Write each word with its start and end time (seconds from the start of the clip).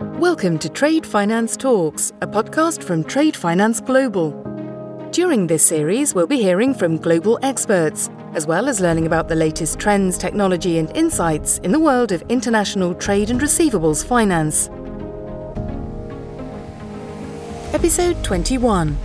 Welcome 0.00 0.60
to 0.60 0.68
Trade 0.68 1.04
Finance 1.04 1.56
Talks, 1.56 2.12
a 2.22 2.26
podcast 2.28 2.84
from 2.84 3.02
Trade 3.02 3.34
Finance 3.34 3.80
Global. 3.80 4.30
During 5.10 5.48
this 5.48 5.66
series, 5.66 6.14
we'll 6.14 6.28
be 6.28 6.40
hearing 6.40 6.72
from 6.72 6.98
global 6.98 7.36
experts, 7.42 8.08
as 8.32 8.46
well 8.46 8.68
as 8.68 8.80
learning 8.80 9.06
about 9.06 9.26
the 9.26 9.34
latest 9.34 9.80
trends, 9.80 10.16
technology, 10.16 10.78
and 10.78 10.96
insights 10.96 11.58
in 11.58 11.72
the 11.72 11.80
world 11.80 12.12
of 12.12 12.22
international 12.28 12.94
trade 12.94 13.28
and 13.28 13.40
receivables 13.40 14.06
finance. 14.06 14.68
Episode 17.74 18.22
21. 18.22 18.96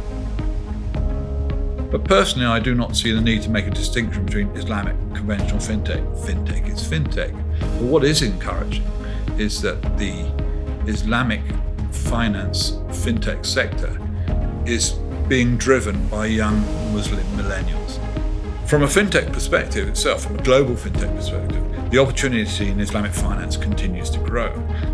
But 1.89 2.03
personally, 2.03 2.45
I 2.45 2.59
do 2.59 2.75
not 2.75 2.95
see 2.95 3.11
the 3.11 3.21
need 3.21 3.41
to 3.41 3.49
make 3.49 3.65
a 3.65 3.71
distinction 3.71 4.27
between 4.27 4.49
Islamic 4.49 4.95
conventional 5.15 5.57
fintech. 5.57 6.05
Fintech 6.23 6.71
is 6.71 6.87
fintech. 6.87 7.33
But 7.59 7.81
what 7.81 8.03
is 8.03 8.21
encouraging 8.21 8.83
is 9.39 9.59
that 9.63 9.81
the 9.97 10.42
Islamic 10.87 11.41
finance 11.91 12.71
fintech 12.89 13.45
sector 13.45 13.97
is 14.65 14.91
being 15.27 15.57
driven 15.57 16.07
by 16.09 16.25
young 16.25 16.59
Muslim 16.93 17.25
millennials. 17.37 17.99
From 18.67 18.83
a 18.83 18.87
fintech 18.87 19.31
perspective 19.31 19.87
itself, 19.87 20.23
from 20.23 20.39
a 20.39 20.43
global 20.43 20.75
fintech 20.75 21.15
perspective, 21.15 21.91
the 21.91 21.99
opportunity 21.99 22.69
in 22.69 22.79
Islamic 22.79 23.13
finance 23.13 23.55
continues 23.55 24.09
to 24.09 24.19
grow. 24.19 24.51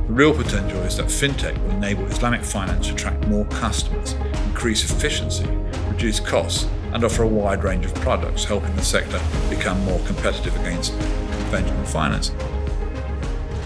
The 0.07 0.13
real 0.13 0.33
potential 0.33 0.80
is 0.81 0.97
that 0.97 1.07
fintech 1.07 1.57
will 1.63 1.71
enable 1.71 2.05
Islamic 2.05 2.44
finance 2.44 2.88
to 2.88 2.94
attract 2.94 3.27
more 3.27 3.45
customers, 3.45 4.13
increase 4.47 4.83
efficiency, 4.83 5.47
reduce 5.88 6.19
costs, 6.19 6.67
and 6.94 7.03
offer 7.03 7.23
a 7.23 7.27
wide 7.27 7.63
range 7.63 7.85
of 7.85 7.95
products, 7.95 8.44
helping 8.44 8.75
the 8.75 8.83
sector 8.83 9.19
become 9.49 9.80
more 9.85 9.99
competitive 10.05 10.55
against 10.59 10.91
conventional 10.91 11.85
finance. 11.85 12.31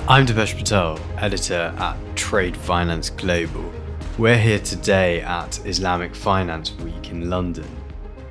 I'm 0.05 0.25
Deepesh 0.25 0.57
Patel, 0.57 0.99
editor 1.17 1.73
at 1.77 1.98
Trade 2.17 2.57
Finance 2.57 3.09
Global. 3.09 3.71
We're 4.17 4.38
here 4.38 4.59
today 4.59 5.22
at 5.22 5.66
Islamic 5.66 6.14
Finance 6.14 6.73
Week 6.73 7.09
in 7.09 7.30
London. 7.30 7.66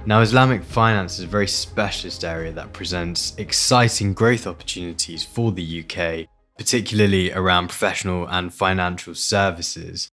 Now, 0.04 0.20
Islamic 0.20 0.62
finance 0.64 1.18
is 1.18 1.24
a 1.24 1.28
very 1.28 1.48
specialist 1.48 2.24
area 2.24 2.52
that 2.52 2.74
presents 2.74 3.34
exciting 3.38 4.12
growth 4.12 4.46
opportunities 4.46 5.24
for 5.24 5.50
the 5.50 5.82
UK, 5.82 6.28
particularly 6.58 7.32
around 7.32 7.68
professional 7.68 8.26
and 8.26 8.52
financial 8.52 9.14
services. 9.14 10.10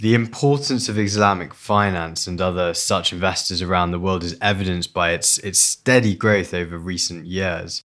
The 0.00 0.14
importance 0.14 0.88
of 0.88 1.00
Islamic 1.00 1.52
finance 1.52 2.28
and 2.28 2.40
other 2.40 2.74
such 2.74 3.12
investors 3.12 3.60
around 3.60 3.90
the 3.90 3.98
world 3.98 4.22
is 4.22 4.38
evidenced 4.40 4.94
by 4.94 5.10
its, 5.10 5.38
its 5.38 5.58
steady 5.58 6.14
growth 6.14 6.54
over 6.54 6.78
recent 6.78 7.26
years. 7.26 7.82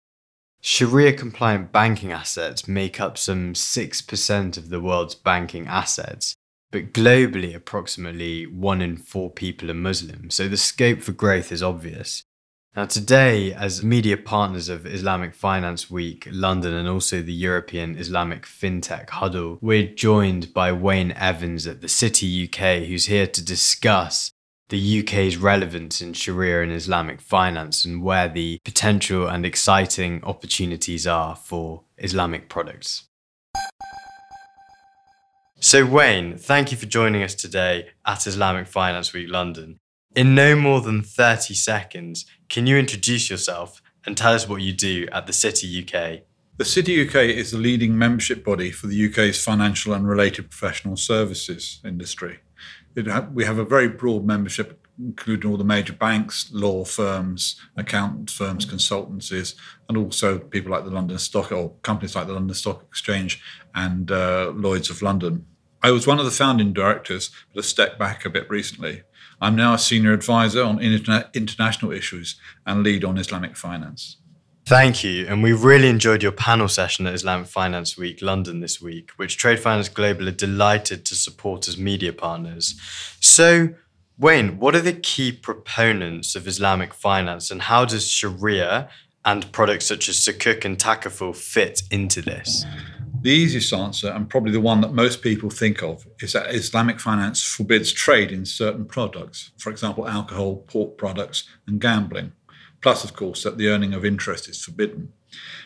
Sharia 0.68 1.14
compliant 1.14 1.72
banking 1.72 2.12
assets 2.12 2.68
make 2.68 3.00
up 3.00 3.20
some 3.20 3.54
6% 3.54 4.58
of 4.58 4.70
the 4.70 4.82
world's 4.82 5.14
banking 5.14 5.68
assets, 5.68 6.34
but 6.72 6.92
globally, 6.92 7.54
approximately 7.54 8.48
1 8.48 8.82
in 8.82 8.98
4 8.98 9.30
people 9.30 9.70
are 9.70 9.76
Muslim, 9.76 10.32
so 10.32 10.48
the 10.48 10.58
scope 10.58 11.04
for 11.04 11.12
growth 11.12 11.52
is 11.52 11.62
obvious. 11.62 12.24
Now, 12.76 12.86
today, 12.86 13.54
as 13.54 13.84
media 13.84 14.18
partners 14.18 14.68
of 14.68 14.88
Islamic 14.88 15.36
Finance 15.36 15.92
Week 15.92 16.28
London 16.32 16.74
and 16.74 16.90
also 16.90 17.22
the 17.22 17.32
European 17.32 17.96
Islamic 17.96 18.48
FinTech 18.48 19.12
Huddle, 19.12 19.60
we're 19.62 19.94
joined 19.94 20.52
by 20.52 20.72
Wayne 20.72 21.12
Evans 21.12 21.68
at 21.68 21.82
the 21.82 21.88
City 21.88 22.44
UK, 22.44 22.88
who's 22.88 23.06
here 23.06 23.28
to 23.28 23.46
discuss 23.46 24.32
the 24.70 25.02
UK's 25.02 25.38
relevance 25.38 26.02
in 26.02 26.14
Sharia 26.14 26.64
and 26.64 26.72
Islamic 26.72 27.22
finance 27.22 27.86
and 27.86 28.02
where 28.02 28.28
the 28.28 28.60
potential 28.66 29.28
and 29.28 29.46
exciting 29.46 30.24
opportunities 30.24 31.06
are 31.06 31.36
for 31.36 31.84
Islamic 32.00 32.50
products. 32.50 33.04
So, 35.60 35.86
Wayne, 35.86 36.38
thank 36.38 36.72
you 36.72 36.78
for 36.78 36.88
joining 36.88 37.22
us 37.22 37.36
today 37.36 37.90
at 38.06 38.28
Islamic 38.28 38.68
Finance 38.68 39.14
Week 39.14 39.30
London. 39.30 39.78
In 40.16 40.34
no 40.34 40.56
more 40.56 40.82
than 40.82 41.04
30 41.04 41.54
seconds, 41.54 42.26
can 42.50 42.66
you 42.66 42.78
introduce 42.78 43.30
yourself 43.30 43.82
and 44.06 44.18
tell 44.18 44.34
us 44.34 44.50
what 44.50 44.62
you 44.62 44.74
do 44.74 45.08
at 45.12 45.28
the 45.28 45.34
City 45.34 45.68
UK? 45.82 46.22
The 46.58 46.66
City 46.66 47.08
UK 47.08 47.16
is 47.16 47.52
the 47.52 47.58
leading 47.58 47.98
membership 47.98 48.44
body 48.44 48.72
for 48.72 48.88
the 48.88 49.10
UK's 49.10 49.44
financial 49.44 49.94
and 49.94 50.08
related 50.08 50.50
professional 50.50 50.98
services 50.98 51.82
industry 51.84 52.40
ha- 53.04 53.28
we 53.34 53.46
have 53.46 53.58
a 53.58 53.66
very 53.66 53.88
broad 53.88 54.26
membership, 54.26 54.86
including 54.98 55.50
all 55.50 55.58
the 55.58 55.64
major 55.64 55.94
banks, 55.94 56.50
law 56.52 56.86
firms, 56.86 57.60
accountant 57.76 58.30
firms, 58.32 58.66
consultancies, 58.66 59.56
and 59.90 59.98
also 59.98 60.40
people 60.40 60.72
like 60.72 60.86
the 60.86 60.92
London 60.92 61.18
Stock 61.18 61.52
or 61.52 61.72
companies 61.82 62.16
like 62.16 62.28
the 62.28 62.34
London 62.34 62.56
Stock 62.56 62.84
Exchange 62.90 63.42
and 63.74 64.12
uh, 64.12 64.52
Lloyd's 64.56 64.90
of 64.90 65.02
London. 65.02 65.46
I 65.84 65.92
was 65.92 66.08
one 66.08 66.20
of 66.20 66.26
the 66.26 66.32
founding 66.32 66.74
directors, 66.74 67.30
but 67.54 67.60
have 67.60 67.66
stepped 67.66 68.00
back 68.00 68.26
a 68.26 68.30
bit 68.30 68.50
recently. 68.50 69.04
I'm 69.42 69.56
now 69.56 69.74
a 69.74 69.78
senior 69.78 70.14
advisor 70.14 70.64
on 70.64 70.80
interna- 70.80 71.32
international 71.34 71.92
issues 71.92 72.40
and 72.66 72.82
lead 72.82 73.04
on 73.04 73.18
Islamic 73.18 73.58
finance. 73.58 74.18
Thank 74.68 75.04
you. 75.04 75.28
And 75.28 75.44
we 75.44 75.54
really 75.54 75.90
enjoyed 75.90 76.24
your 76.24 76.32
panel 76.32 76.68
session 76.68 77.06
at 77.06 77.14
Islamic 77.14 77.46
Finance 77.46 78.00
Week 78.00 78.20
London 78.20 78.62
this 78.62 78.82
week, 78.82 79.12
which 79.16 79.38
Trade 79.38 79.60
Finance 79.60 79.90
Global 79.90 80.28
are 80.28 80.32
delighted 80.32 81.06
to 81.06 81.14
support 81.14 81.68
as 81.68 81.78
media 81.78 82.12
partners. 82.12 82.74
So, 83.20 83.76
Wayne, 84.18 84.58
what 84.58 84.76
are 84.76 84.82
the 84.82 84.94
key 84.94 85.32
proponents 85.32 86.36
of 86.36 86.48
Islamic 86.48 86.96
finance 86.96 87.52
and 87.52 87.62
how 87.62 87.86
does 87.86 88.10
Sharia 88.10 88.90
and 89.24 89.52
products 89.52 89.86
such 89.86 90.10
as 90.10 90.16
Sukuk 90.16 90.66
and 90.66 90.80
Takaful 90.80 91.36
fit 91.36 91.84
into 91.92 92.24
this? 92.24 92.66
The 93.22 93.30
easiest 93.30 93.72
answer, 93.72 94.10
and 94.10 94.28
probably 94.28 94.52
the 94.52 94.62
one 94.62 94.82
that 94.82 94.94
most 94.94 95.22
people 95.22 95.52
think 95.52 95.84
of, 95.84 96.08
is 96.22 96.34
that 96.34 96.54
Islamic 96.56 97.00
finance 97.00 97.44
forbids 97.44 97.92
trade 97.92 98.32
in 98.32 98.46
certain 98.46 98.86
products, 98.86 99.52
for 99.60 99.70
example, 99.70 100.08
alcohol, 100.08 100.58
pork 100.68 100.98
products, 100.98 101.48
and 101.68 101.80
gambling. 101.80 102.32
Plus, 102.86 103.04
of 103.04 103.16
course, 103.16 103.42
that 103.42 103.58
the 103.58 103.68
earning 103.68 103.96
of 103.96 104.06
interest 104.06 104.48
is 104.48 104.64
forbidden. 104.64 105.12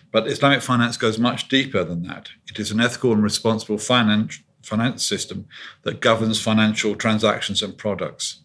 But 0.10 0.28
Islamic 0.28 0.62
finance 0.62 0.96
goes 0.96 1.20
much 1.20 1.50
deeper 1.50 1.84
than 1.84 2.04
that. 2.04 2.30
It 2.48 2.62
is 2.62 2.72
an 2.72 2.80
ethical 2.80 3.12
and 3.12 3.22
responsible 3.22 3.78
finance, 3.78 4.40
finance 4.64 5.06
system 5.06 5.46
that 5.82 6.00
governs 6.00 6.42
financial 6.42 6.96
transactions 6.96 7.62
and 7.62 7.78
products. 7.78 8.44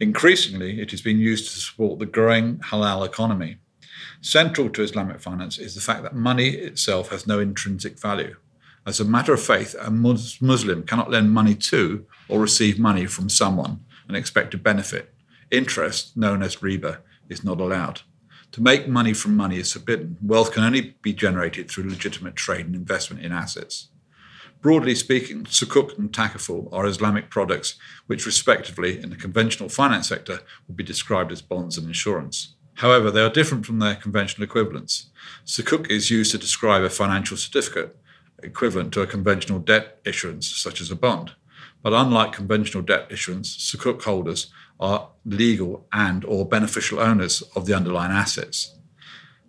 Increasingly, 0.00 0.80
it 0.80 0.92
is 0.92 1.02
being 1.02 1.20
used 1.20 1.48
to 1.52 1.60
support 1.60 2.00
the 2.00 2.04
growing 2.04 2.58
halal 2.58 3.06
economy. 3.06 3.58
Central 4.22 4.70
to 4.70 4.82
Islamic 4.82 5.20
finance 5.20 5.56
is 5.56 5.76
the 5.76 5.80
fact 5.80 6.02
that 6.02 6.16
money 6.16 6.48
itself 6.48 7.10
has 7.10 7.28
no 7.28 7.38
intrinsic 7.38 7.96
value. 7.96 8.34
As 8.84 8.98
a 8.98 9.04
matter 9.04 9.34
of 9.34 9.40
faith, 9.40 9.76
a 9.80 9.88
Muslim 9.88 10.82
cannot 10.82 11.12
lend 11.12 11.30
money 11.30 11.54
to 11.54 12.04
or 12.28 12.40
receive 12.40 12.76
money 12.76 13.06
from 13.06 13.28
someone 13.28 13.84
and 14.08 14.16
expect 14.16 14.52
a 14.52 14.58
benefit. 14.58 15.14
Interest, 15.52 16.16
known 16.16 16.42
as 16.42 16.56
riba, 16.56 16.98
is 17.28 17.44
not 17.44 17.60
allowed. 17.60 18.00
To 18.52 18.62
make 18.62 18.88
money 18.88 19.12
from 19.12 19.36
money 19.36 19.58
is 19.58 19.72
forbidden. 19.72 20.16
Wealth 20.22 20.52
can 20.52 20.64
only 20.64 20.96
be 21.02 21.12
generated 21.12 21.70
through 21.70 21.90
legitimate 21.90 22.36
trade 22.36 22.66
and 22.66 22.74
investment 22.74 23.24
in 23.24 23.32
assets. 23.32 23.88
Broadly 24.62 24.94
speaking, 24.94 25.44
sukuk 25.44 25.98
and 25.98 26.10
takaful 26.10 26.72
are 26.72 26.86
Islamic 26.86 27.30
products 27.30 27.78
which, 28.06 28.24
respectively, 28.24 29.00
in 29.00 29.10
the 29.10 29.16
conventional 29.16 29.68
finance 29.68 30.08
sector, 30.08 30.40
would 30.66 30.76
be 30.76 30.82
described 30.82 31.30
as 31.30 31.42
bonds 31.42 31.76
and 31.76 31.86
insurance. 31.86 32.54
However, 32.76 33.10
they 33.10 33.22
are 33.22 33.30
different 33.30 33.64
from 33.64 33.78
their 33.78 33.94
conventional 33.94 34.44
equivalents. 34.44 35.10
Sukuk 35.44 35.90
is 35.90 36.10
used 36.10 36.32
to 36.32 36.38
describe 36.38 36.82
a 36.82 36.90
financial 36.90 37.36
certificate 37.36 37.96
equivalent 38.42 38.92
to 38.92 39.00
a 39.02 39.06
conventional 39.06 39.58
debt 39.58 39.98
issuance, 40.04 40.46
such 40.46 40.80
as 40.80 40.90
a 40.90 40.96
bond. 40.96 41.32
But 41.86 41.92
unlike 41.92 42.32
conventional 42.32 42.82
debt 42.82 43.06
issuance, 43.12 43.56
sukuk 43.56 44.02
holders 44.02 44.48
are 44.80 45.10
legal 45.24 45.86
and 45.92 46.24
or 46.24 46.44
beneficial 46.44 46.98
owners 46.98 47.42
of 47.54 47.66
the 47.66 47.74
underlying 47.74 48.10
assets. 48.10 48.74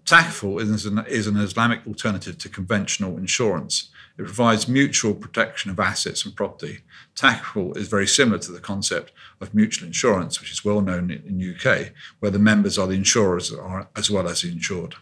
Takaful 0.06 0.62
is 0.62 0.86
an, 0.86 1.04
is 1.08 1.26
an 1.26 1.38
Islamic 1.38 1.80
alternative 1.88 2.38
to 2.38 2.48
conventional 2.48 3.18
insurance. 3.18 3.90
It 4.20 4.26
provides 4.26 4.68
mutual 4.68 5.16
protection 5.16 5.72
of 5.72 5.80
assets 5.80 6.26
and 6.26 6.36
property. 6.36 6.82
Takaful 7.16 7.76
is 7.76 7.88
very 7.88 8.06
similar 8.06 8.38
to 8.38 8.52
the 8.52 8.60
concept 8.60 9.14
of 9.42 9.56
mutual 9.56 9.88
insurance, 9.88 10.40
which 10.40 10.52
is 10.52 10.64
well 10.64 10.82
known 10.82 11.10
in 11.10 11.40
the 11.40 11.56
UK, 11.56 11.92
where 12.20 12.30
the 12.30 12.38
members 12.38 12.78
are 12.78 12.86
the 12.86 12.94
insurers 12.94 13.52
as 13.96 14.12
well 14.12 14.28
as 14.28 14.44
the 14.44 14.52
insured. 14.52 14.94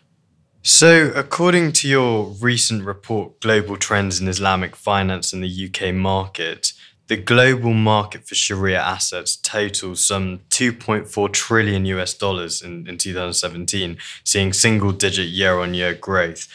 So, 0.68 1.12
according 1.14 1.74
to 1.74 1.88
your 1.88 2.28
recent 2.42 2.86
report, 2.86 3.40
Global 3.40 3.78
Trends 3.78 4.20
in 4.20 4.28
Islamic 4.28 4.76
Finance 4.76 5.32
in 5.32 5.42
the 5.42 5.70
UK 5.70 5.94
Market, 5.94 6.74
the 7.08 7.18
global 7.18 7.74
market 7.74 8.28
for 8.28 8.36
Sharia 8.36 8.82
assets 8.82 9.36
totals 9.36 10.04
some 10.06 10.40
2.4 10.50 11.32
trillion 11.32 11.86
US 11.86 12.14
dollars 12.14 12.62
in, 12.62 12.88
in 12.88 12.98
2017, 12.98 13.98
seeing 14.24 14.54
single 14.54 14.92
digit 14.92 15.28
year 15.28 15.60
on 15.60 15.74
year 15.74 15.94
growth. 15.94 16.48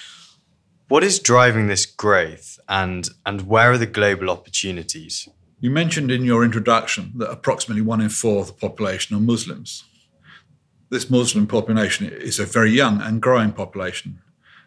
What 0.89 1.05
is 1.05 1.21
driving 1.21 1.69
this 1.69 1.87
growth 1.87 2.59
and, 2.69 3.09
and 3.25 3.43
where 3.43 3.71
are 3.71 3.79
the 3.79 3.87
global 3.87 4.29
opportunities? 4.29 5.29
You 5.61 5.71
mentioned 5.71 6.11
in 6.11 6.25
your 6.25 6.45
introduction 6.45 7.13
that 7.17 7.31
approximately 7.31 7.83
one 7.83 8.01
in 8.01 8.09
four 8.09 8.41
of 8.41 8.49
the 8.49 8.53
population 8.55 9.17
are 9.17 9.21
Muslims. 9.21 9.85
This 10.89 11.09
Muslim 11.09 11.47
population 11.47 12.09
is 12.09 12.41
a 12.41 12.45
very 12.45 12.73
young 12.73 13.01
and 13.01 13.23
growing 13.23 13.53
population. 13.53 14.21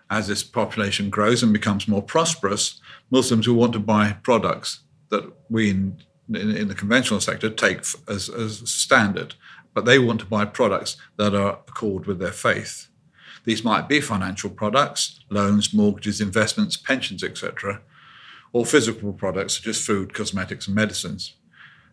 As 0.09 0.27
this 0.27 0.43
population 0.43 1.09
grows 1.09 1.43
and 1.43 1.51
becomes 1.51 1.87
more 1.87 2.01
prosperous, 2.01 2.79
Muslims 3.11 3.47
will 3.47 3.55
want 3.55 3.73
to 3.73 3.79
buy 3.79 4.13
products 4.23 4.82
that 5.13 5.31
we 5.49 5.69
in, 5.69 6.03
in, 6.29 6.49
in 6.55 6.67
the 6.67 6.75
conventional 6.75 7.21
sector 7.21 7.49
take 7.49 7.79
as, 8.07 8.29
as 8.29 8.69
standard, 8.69 9.35
but 9.73 9.85
they 9.85 9.99
want 9.99 10.19
to 10.19 10.25
buy 10.25 10.43
products 10.45 10.97
that 11.17 11.35
are 11.35 11.59
accord 11.67 12.05
with 12.05 12.19
their 12.19 12.31
faith. 12.31 12.87
These 13.45 13.63
might 13.63 13.87
be 13.87 14.01
financial 14.01 14.49
products, 14.49 15.19
loans, 15.29 15.73
mortgages, 15.73 16.19
investments, 16.19 16.77
pensions, 16.77 17.23
etc., 17.23 17.81
or 18.53 18.65
physical 18.65 19.13
products 19.13 19.57
such 19.57 19.67
as 19.67 19.85
food, 19.85 20.13
cosmetics, 20.13 20.67
and 20.67 20.75
medicines. 20.75 21.35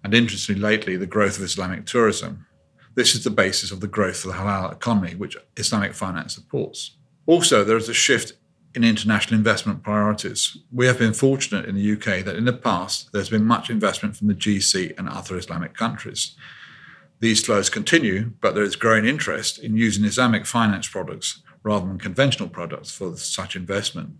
And 0.02 0.14
interestingly, 0.14 0.61
lately, 0.61 0.96
the 0.96 1.06
growth 1.06 1.38
of 1.38 1.44
Islamic 1.44 1.87
tourism. 1.87 2.46
This 2.94 3.14
is 3.14 3.25
the 3.25 3.31
basis 3.31 3.70
of 3.70 3.81
the 3.81 3.88
growth 3.88 4.25
of 4.25 4.32
the 4.32 4.38
halal 4.38 4.73
economy, 4.73 5.14
which 5.14 5.37
Islamic 5.56 5.94
finance 5.94 6.34
supports. 6.34 6.96
Also, 7.26 7.64
there 7.64 7.76
is 7.76 7.88
a 7.88 7.94
shift 7.94 8.32
in 8.75 8.84
international 8.84 9.38
investment 9.38 9.82
priorities. 9.82 10.56
We 10.72 10.87
have 10.87 10.99
been 10.99 11.12
fortunate 11.12 11.64
in 11.64 11.75
the 11.75 11.93
UK 11.93 12.25
that 12.25 12.37
in 12.37 12.44
the 12.44 12.52
past 12.52 13.12
there's 13.12 13.31
been 13.31 13.44
much 13.44 13.69
investment 13.69 14.17
from 14.17 14.28
the 14.28 14.34
GCC 14.34 14.96
and 14.99 15.08
other 15.08 15.37
Islamic 15.37 15.75
countries. 15.75 16.37
These 17.19 17.44
flows 17.44 17.69
continue, 17.69 18.32
but 18.40 18.55
there 18.55 18.64
is 18.64 18.76
growing 18.76 19.05
interest 19.05 19.58
in 19.58 19.76
using 19.76 20.05
Islamic 20.05 20.46
finance 20.46 20.88
products 20.88 21.43
rather 21.62 21.87
than 21.87 21.99
conventional 21.99 22.49
products 22.49 22.90
for 22.90 23.17
such 23.17 23.56
investment. 23.56 24.11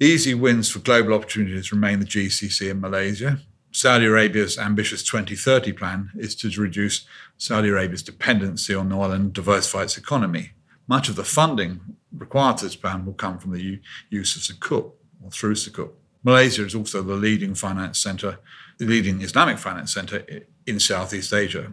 Easy 0.00 0.34
wins 0.34 0.70
for 0.70 0.80
global 0.80 1.14
opportunities 1.14 1.72
remain 1.72 2.00
the 2.00 2.04
GCC 2.04 2.70
and 2.70 2.80
Malaysia. 2.80 3.38
Saudi 3.70 4.06
Arabia's 4.06 4.58
ambitious 4.58 5.02
2030 5.04 5.72
plan 5.72 6.10
is 6.16 6.34
to 6.34 6.50
reduce 6.60 7.06
Saudi 7.38 7.68
Arabia's 7.68 8.02
dependency 8.02 8.74
on 8.74 8.92
oil 8.92 9.12
and 9.12 9.32
diversify 9.32 9.84
its 9.84 9.96
economy. 9.96 10.50
Much 10.86 11.08
of 11.08 11.16
the 11.16 11.24
funding 11.24 11.96
required 12.16 12.58
this 12.58 12.76
plan 12.76 13.04
will 13.04 13.14
come 13.14 13.38
from 13.38 13.52
the 13.52 13.80
use 14.10 14.36
of 14.36 14.42
Sukuk 14.42 14.92
or 15.22 15.30
through 15.30 15.54
Sukuk. 15.54 15.90
Malaysia 16.22 16.64
is 16.64 16.74
also 16.74 17.02
the 17.02 17.14
leading 17.14 17.54
finance 17.54 17.98
center, 17.98 18.38
the 18.78 18.86
leading 18.86 19.20
Islamic 19.20 19.58
finance 19.58 19.92
center 19.92 20.24
in 20.66 20.80
Southeast 20.80 21.32
Asia. 21.32 21.72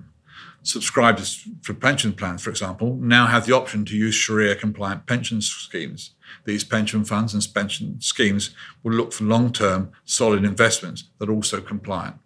Subscribers 0.64 1.48
for 1.64 1.74
pension 1.74 2.14
plans, 2.14 2.44
for 2.44 2.52
example, 2.52 2.96
now 2.96 3.26
have 3.26 3.48
the 3.48 3.56
option 3.56 3.84
to 3.86 3.96
use 3.96 4.14
Sharia 4.14 4.56
compliant 4.56 5.08
pension 5.08 5.42
schemes. 5.42 6.12
These 6.46 6.66
pension 6.66 7.04
funds 7.04 7.34
and 7.34 7.48
pension 7.54 8.00
schemes 8.00 8.54
will 8.84 8.94
look 8.94 9.12
for 9.12 9.24
long 9.24 9.52
term, 9.52 9.92
solid 10.06 10.44
investments 10.44 11.06
that 11.18 11.30
are 11.30 11.34
also 11.34 11.62
compliant. 11.62 12.18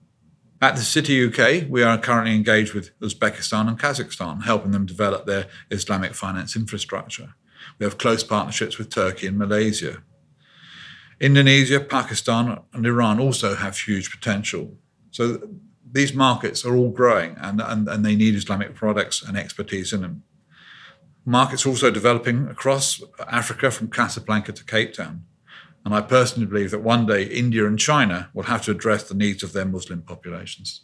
At 0.61 0.75
the 0.75 0.81
City 0.81 1.25
UK, 1.25 1.69
we 1.69 1.83
are 1.83 1.97
currently 1.97 2.35
engaged 2.35 2.73
with 2.73 2.97
Uzbekistan 2.99 3.67
and 3.67 3.79
Kazakhstan, 3.79 4.43
helping 4.43 4.71
them 4.71 4.85
develop 4.85 5.25
their 5.25 5.47
Islamic 5.69 6.13
finance 6.13 6.55
infrastructure. 6.55 7.35
We 7.79 7.85
have 7.85 7.97
close 7.97 8.23
partnerships 8.23 8.77
with 8.77 8.89
Turkey 8.89 9.27
and 9.27 9.37
Malaysia. 9.37 10.03
Indonesia, 11.19 11.79
Pakistan, 11.79 12.59
and 12.73 12.85
Iran 12.85 13.19
also 13.19 13.55
have 13.55 13.77
huge 13.77 14.11
potential. 14.11 14.77
So 15.11 15.41
these 15.89 16.13
markets 16.13 16.65
are 16.65 16.75
all 16.75 16.89
growing 16.89 17.37
and, 17.39 17.61
and, 17.61 17.87
and 17.87 18.05
they 18.05 18.15
need 18.15 18.35
Islamic 18.35 18.75
products 18.75 19.21
and 19.21 19.37
expertise 19.37 19.93
in 19.93 20.01
them. 20.01 20.23
Markets 21.25 21.65
also 21.65 21.89
developing 21.89 22.47
across 22.47 23.01
Africa 23.27 23.71
from 23.71 23.89
Casablanca 23.89 24.51
to 24.51 24.63
Cape 24.63 24.93
Town. 24.93 25.23
And 25.85 25.93
I 25.93 26.01
personally 26.01 26.47
believe 26.47 26.71
that 26.71 26.81
one 26.81 27.05
day 27.05 27.23
India 27.23 27.65
and 27.65 27.79
China 27.79 28.29
will 28.33 28.43
have 28.43 28.63
to 28.63 28.71
address 28.71 29.03
the 29.03 29.15
needs 29.15 29.41
of 29.41 29.53
their 29.53 29.65
Muslim 29.65 30.01
populations. 30.01 30.81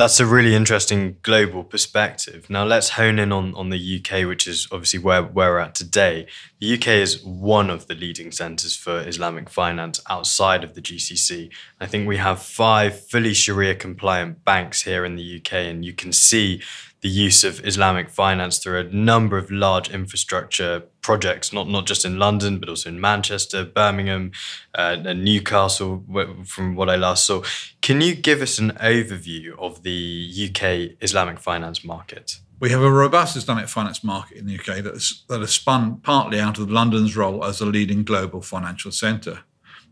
That's 0.00 0.18
a 0.18 0.24
really 0.24 0.54
interesting 0.54 1.18
global 1.20 1.62
perspective. 1.62 2.48
Now 2.48 2.64
let's 2.64 2.88
hone 2.88 3.18
in 3.18 3.32
on, 3.32 3.54
on 3.54 3.68
the 3.68 3.76
UK, 3.98 4.26
which 4.26 4.48
is 4.48 4.66
obviously 4.72 4.98
where, 4.98 5.22
where 5.22 5.50
we're 5.50 5.58
at 5.58 5.74
today. 5.74 6.26
The 6.58 6.72
UK 6.72 6.86
is 6.86 7.22
one 7.22 7.68
of 7.68 7.86
the 7.86 7.94
leading 7.94 8.32
centres 8.32 8.74
for 8.74 9.06
Islamic 9.06 9.50
finance 9.50 10.00
outside 10.08 10.64
of 10.64 10.72
the 10.72 10.80
GCC. 10.80 11.50
I 11.82 11.86
think 11.86 12.08
we 12.08 12.16
have 12.16 12.40
five 12.40 12.98
fully 13.10 13.34
Sharia 13.34 13.74
compliant 13.74 14.42
banks 14.42 14.80
here 14.80 15.04
in 15.04 15.16
the 15.16 15.36
UK, 15.36 15.52
and 15.52 15.84
you 15.84 15.92
can 15.92 16.14
see 16.14 16.62
the 17.02 17.08
use 17.08 17.44
of 17.44 17.64
Islamic 17.64 18.10
finance 18.10 18.58
through 18.58 18.78
a 18.78 18.84
number 18.84 19.38
of 19.38 19.50
large 19.50 19.88
infrastructure 19.90 20.80
projects, 21.00 21.52
not, 21.52 21.66
not 21.68 21.86
just 21.86 22.04
in 22.04 22.18
London, 22.18 22.58
but 22.58 22.68
also 22.68 22.90
in 22.90 23.00
Manchester, 23.00 23.64
Birmingham, 23.64 24.32
uh, 24.76 24.96
and 25.04 25.24
Newcastle, 25.24 26.04
from 26.46 26.74
what 26.74 26.90
I 26.90 26.96
last 26.96 27.24
saw. 27.24 27.42
Can 27.80 28.02
you 28.02 28.14
give 28.14 28.42
us 28.42 28.58
an 28.58 28.72
overview 28.72 29.58
of 29.58 29.82
the 29.82 30.50
UK 30.50 30.96
Islamic 31.00 31.38
finance 31.38 31.82
market? 31.84 32.36
We 32.58 32.68
have 32.70 32.82
a 32.82 32.92
robust 32.92 33.34
Islamic 33.36 33.68
finance 33.68 34.04
market 34.04 34.36
in 34.36 34.46
the 34.46 34.58
UK 34.58 34.84
that, 34.84 34.94
is, 34.94 35.24
that 35.28 35.40
has 35.40 35.54
spun 35.54 35.96
partly 36.02 36.38
out 36.38 36.58
of 36.58 36.70
London's 36.70 37.16
role 37.16 37.42
as 37.42 37.62
a 37.62 37.66
leading 37.66 38.04
global 38.04 38.42
financial 38.42 38.92
centre. 38.92 39.40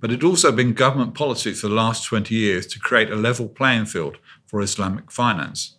But 0.01 0.13
it 0.13 0.23
also 0.23 0.53
been 0.53 0.75
government 0.75 1.15
policy 1.15 1.55
for 1.55 1.69
the 1.69 1.75
last 1.75 2.05
20 2.05 2.35
years 2.35 2.67
to 2.67 2.79
create 2.79 3.11
a 3.11 3.17
level 3.17 3.49
playing 3.49 3.87
field 3.87 4.19
for 4.47 4.61
Islamic 4.61 5.11
finance 5.11 5.78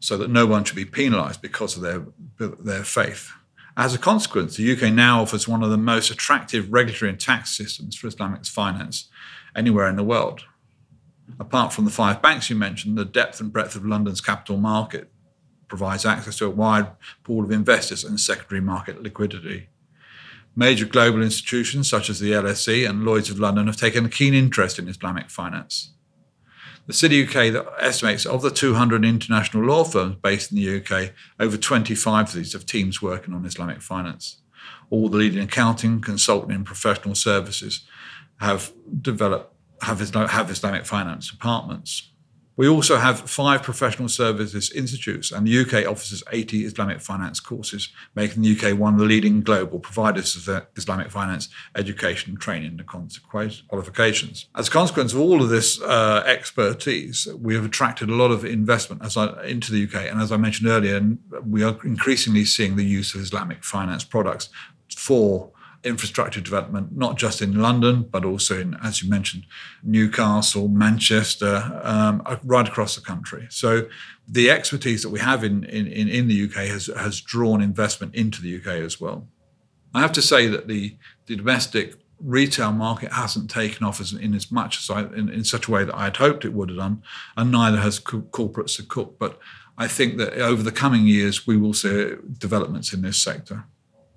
so 0.00 0.16
that 0.16 0.30
no 0.30 0.46
one 0.46 0.64
should 0.64 0.76
be 0.76 0.84
penalised 0.84 1.42
because 1.42 1.76
of 1.76 1.82
their, 1.82 2.06
their 2.38 2.84
faith. 2.84 3.32
As 3.76 3.94
a 3.94 3.98
consequence, 3.98 4.56
the 4.56 4.72
UK 4.72 4.92
now 4.92 5.22
offers 5.22 5.46
one 5.46 5.62
of 5.62 5.70
the 5.70 5.76
most 5.76 6.10
attractive 6.10 6.72
regulatory 6.72 7.10
and 7.10 7.20
tax 7.20 7.56
systems 7.56 7.96
for 7.96 8.08
Islamic 8.08 8.44
finance 8.44 9.08
anywhere 9.54 9.88
in 9.88 9.96
the 9.96 10.02
world. 10.02 10.42
Apart 11.38 11.72
from 11.72 11.84
the 11.84 11.90
five 11.90 12.20
banks 12.20 12.50
you 12.50 12.56
mentioned, 12.56 12.98
the 12.98 13.04
depth 13.04 13.40
and 13.40 13.52
breadth 13.52 13.76
of 13.76 13.86
London's 13.86 14.20
capital 14.20 14.56
market 14.56 15.12
provides 15.68 16.04
access 16.06 16.38
to 16.38 16.46
a 16.46 16.50
wide 16.50 16.90
pool 17.22 17.44
of 17.44 17.52
investors 17.52 18.02
and 18.02 18.18
secondary 18.18 18.60
market 18.60 19.02
liquidity. 19.02 19.68
Major 20.56 20.86
global 20.86 21.22
institutions 21.22 21.88
such 21.88 22.10
as 22.10 22.18
the 22.18 22.32
LSE 22.32 22.88
and 22.88 23.04
Lloyds 23.04 23.30
of 23.30 23.38
London 23.38 23.66
have 23.66 23.76
taken 23.76 24.06
a 24.06 24.08
keen 24.08 24.34
interest 24.34 24.78
in 24.78 24.88
Islamic 24.88 25.30
finance. 25.30 25.92
The 26.88 26.94
City 26.94 27.22
UK 27.22 27.66
estimates 27.80 28.24
of 28.24 28.40
the 28.40 28.50
200 28.50 29.04
international 29.04 29.62
law 29.62 29.84
firms 29.84 30.16
based 30.22 30.50
in 30.50 30.56
the 30.56 30.78
UK, 30.78 31.12
over 31.38 31.58
25 31.58 32.28
of 32.28 32.34
these 32.34 32.54
have 32.54 32.64
teams 32.64 33.02
working 33.02 33.34
on 33.34 33.44
Islamic 33.44 33.82
finance. 33.82 34.40
All 34.88 35.10
the 35.10 35.18
leading 35.18 35.42
accounting, 35.42 36.00
consulting, 36.00 36.50
and 36.50 36.64
professional 36.64 37.14
services 37.14 37.82
have 38.40 38.72
developed 39.02 39.54
have, 39.82 40.00
have 40.00 40.50
Islamic 40.50 40.86
finance 40.86 41.30
departments. 41.30 42.07
We 42.58 42.66
also 42.66 42.96
have 42.96 43.20
five 43.30 43.62
professional 43.62 44.08
services 44.08 44.72
institutes, 44.72 45.30
and 45.30 45.46
the 45.46 45.60
UK 45.60 45.88
offers 45.88 46.24
80 46.32 46.64
Islamic 46.64 47.00
finance 47.00 47.38
courses, 47.38 47.88
making 48.16 48.42
the 48.42 48.50
UK 48.50 48.76
one 48.76 48.94
of 48.94 48.98
the 48.98 49.06
leading 49.06 49.42
global 49.42 49.78
providers 49.78 50.34
of 50.34 50.66
Islamic 50.74 51.12
finance 51.12 51.48
education, 51.76 52.36
training, 52.36 52.70
and 52.70 52.84
qualifications. 52.84 54.46
As 54.56 54.66
a 54.66 54.70
consequence 54.72 55.12
of 55.12 55.20
all 55.20 55.40
of 55.40 55.50
this 55.50 55.80
uh, 55.82 56.24
expertise, 56.26 57.28
we 57.40 57.54
have 57.54 57.64
attracted 57.64 58.08
a 58.10 58.14
lot 58.16 58.32
of 58.32 58.44
investment 58.44 59.02
I, 59.16 59.44
into 59.44 59.70
the 59.70 59.84
UK. 59.84 60.10
And 60.10 60.20
as 60.20 60.32
I 60.32 60.36
mentioned 60.36 60.68
earlier, 60.68 61.00
we 61.46 61.62
are 61.62 61.78
increasingly 61.84 62.44
seeing 62.44 62.74
the 62.74 62.84
use 62.84 63.14
of 63.14 63.20
Islamic 63.20 63.62
finance 63.62 64.02
products 64.02 64.48
for 64.96 65.52
infrastructure 65.84 66.40
development, 66.40 66.96
not 66.96 67.16
just 67.16 67.40
in 67.40 67.60
London, 67.60 68.02
but 68.10 68.24
also 68.24 68.58
in, 68.58 68.76
as 68.82 69.02
you 69.02 69.08
mentioned, 69.08 69.44
Newcastle, 69.82 70.68
Manchester, 70.68 71.80
um, 71.82 72.22
right 72.44 72.68
across 72.68 72.96
the 72.96 73.00
country. 73.00 73.46
So 73.50 73.88
the 74.26 74.50
expertise 74.50 75.02
that 75.02 75.10
we 75.10 75.20
have 75.20 75.44
in, 75.44 75.64
in, 75.64 75.86
in 75.86 76.28
the 76.28 76.44
UK 76.44 76.68
has, 76.68 76.86
has 76.86 77.20
drawn 77.20 77.60
investment 77.60 78.14
into 78.14 78.42
the 78.42 78.56
UK 78.56 78.82
as 78.84 79.00
well. 79.00 79.28
I 79.94 80.00
have 80.00 80.12
to 80.12 80.22
say 80.22 80.48
that 80.48 80.68
the, 80.68 80.96
the 81.26 81.36
domestic 81.36 81.94
retail 82.20 82.72
market 82.72 83.12
hasn't 83.12 83.50
taken 83.50 83.86
off 83.86 84.00
as, 84.00 84.12
in 84.12 84.34
as 84.34 84.50
much 84.50 84.78
as 84.78 84.90
I, 84.90 85.02
in, 85.14 85.28
in 85.28 85.44
such 85.44 85.68
a 85.68 85.70
way 85.70 85.84
that 85.84 85.94
I 85.94 86.04
had 86.04 86.16
hoped 86.16 86.44
it 86.44 86.52
would 86.52 86.68
have 86.70 86.78
done, 86.78 87.02
and 87.36 87.50
neither 87.52 87.78
has 87.78 87.98
co- 87.98 88.22
corporate 88.22 88.66
Sukuk. 88.66 89.14
But 89.18 89.38
I 89.76 89.86
think 89.86 90.18
that 90.18 90.34
over 90.34 90.62
the 90.62 90.72
coming 90.72 91.06
years, 91.06 91.46
we 91.46 91.56
will 91.56 91.74
see 91.74 92.14
developments 92.38 92.92
in 92.92 93.02
this 93.02 93.18
sector. 93.18 93.64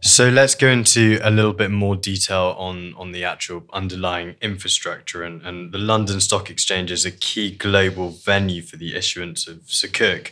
So 0.03 0.29
let's 0.29 0.55
go 0.55 0.67
into 0.67 1.19
a 1.21 1.29
little 1.29 1.53
bit 1.53 1.69
more 1.69 1.95
detail 1.95 2.55
on, 2.57 2.95
on 2.95 3.11
the 3.11 3.23
actual 3.23 3.63
underlying 3.71 4.35
infrastructure. 4.41 5.21
And, 5.21 5.43
and 5.43 5.71
the 5.71 5.77
London 5.77 6.19
Stock 6.19 6.49
Exchange 6.49 6.91
is 6.91 7.05
a 7.05 7.11
key 7.11 7.51
global 7.51 8.09
venue 8.09 8.63
for 8.63 8.77
the 8.77 8.95
issuance 8.95 9.47
of 9.47 9.57
Sukuk. 9.67 10.31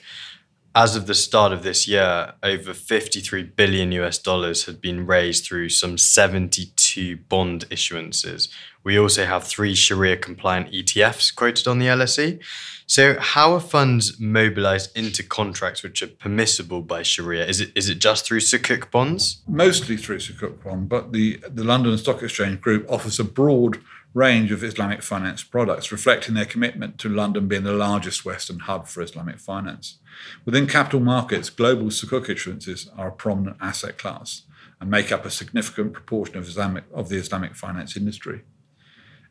As 0.74 0.96
of 0.96 1.06
the 1.06 1.14
start 1.14 1.54
of 1.54 1.62
this 1.62 1.88
year, 1.88 2.34
over 2.42 2.74
53 2.74 3.44
billion 3.44 3.92
US 3.92 4.18
dollars 4.18 4.66
had 4.66 4.82
been 4.82 5.06
raised 5.06 5.46
through 5.46 5.70
some 5.70 6.00
72 6.00 7.18
bond 7.30 7.70
issuances. 7.70 8.50
We 8.84 8.98
also 8.98 9.26
have 9.26 9.44
three 9.44 9.76
Sharia 9.76 10.18
compliant 10.18 10.72
ETFs 10.72 11.36
quoted 11.36 11.68
on 11.68 11.80
the 11.80 11.88
LSE. 11.88 12.40
So, 12.88 13.20
how 13.20 13.54
are 13.54 13.60
funds 13.60 14.20
mobilized 14.20 14.98
into 14.98 15.22
contracts 15.22 15.84
which 15.84 16.02
are 16.02 16.08
permissible 16.08 16.82
by 16.82 17.04
Sharia? 17.04 17.46
Is 17.46 17.62
it 17.62 17.72
is 17.76 17.90
it 17.90 18.00
just 18.00 18.26
through 18.26 18.40
Sukuk 18.40 18.90
bonds? 18.90 19.44
Mostly 19.48 19.98
through 19.98 20.20
Sukuk 20.20 20.64
bond, 20.64 20.90
but 20.90 21.12
the, 21.12 21.40
the 21.48 21.64
London 21.64 21.98
Stock 21.98 22.24
Exchange 22.24 22.62
Group 22.62 22.90
offers 22.90 23.20
a 23.20 23.24
broad 23.24 23.80
range 24.14 24.52
of 24.52 24.64
Islamic 24.64 25.04
finance 25.04 25.44
products, 25.44 25.92
reflecting 25.92 26.34
their 26.34 26.46
commitment 26.46 26.98
to 26.98 27.10
London 27.10 27.48
being 27.48 27.64
the 27.64 27.74
largest 27.74 28.26
Western 28.26 28.60
hub 28.60 28.88
for 28.88 29.04
Islamic 29.04 29.40
finance. 29.40 30.00
Within 30.46 30.66
capital 30.66 31.00
markets, 31.00 31.50
global 31.50 31.88
Sukuk 31.88 32.26
issuances 32.26 32.90
are 32.98 33.10
a 33.10 33.12
prominent 33.12 33.58
asset 33.62 33.98
class 33.98 34.44
and 34.82 34.90
make 34.90 35.12
up 35.12 35.26
a 35.26 35.30
significant 35.30 35.94
proportion 35.94 36.38
of, 36.38 36.48
Islamic, 36.48 36.86
of 36.94 37.10
the 37.10 37.18
Islamic 37.18 37.56
finance 37.56 37.96
industry. 37.96 38.42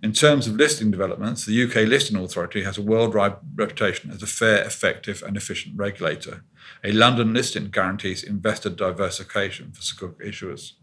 In 0.01 0.13
terms 0.13 0.47
of 0.47 0.55
listing 0.55 0.93
developments, 0.93 1.45
the 1.45 1.65
UK 1.65 1.89
Listing 1.89 2.17
Authority 2.17 2.63
has 2.63 2.79
a 2.79 2.83
worldwide 2.83 3.35
reputation 3.57 4.13
as 4.13 4.23
a 4.23 4.29
fair, 4.29 4.63
effective, 4.63 5.25
and 5.27 5.37
efficient 5.37 5.77
regulator. 5.77 6.45
A 6.85 6.93
London 6.93 7.35
listing 7.35 7.69
guarantees 7.71 8.23
investor 8.23 8.71
diversification 8.71 9.73
for 9.73 9.81
Sukuk 9.81 10.25
issuers. 10.25 10.75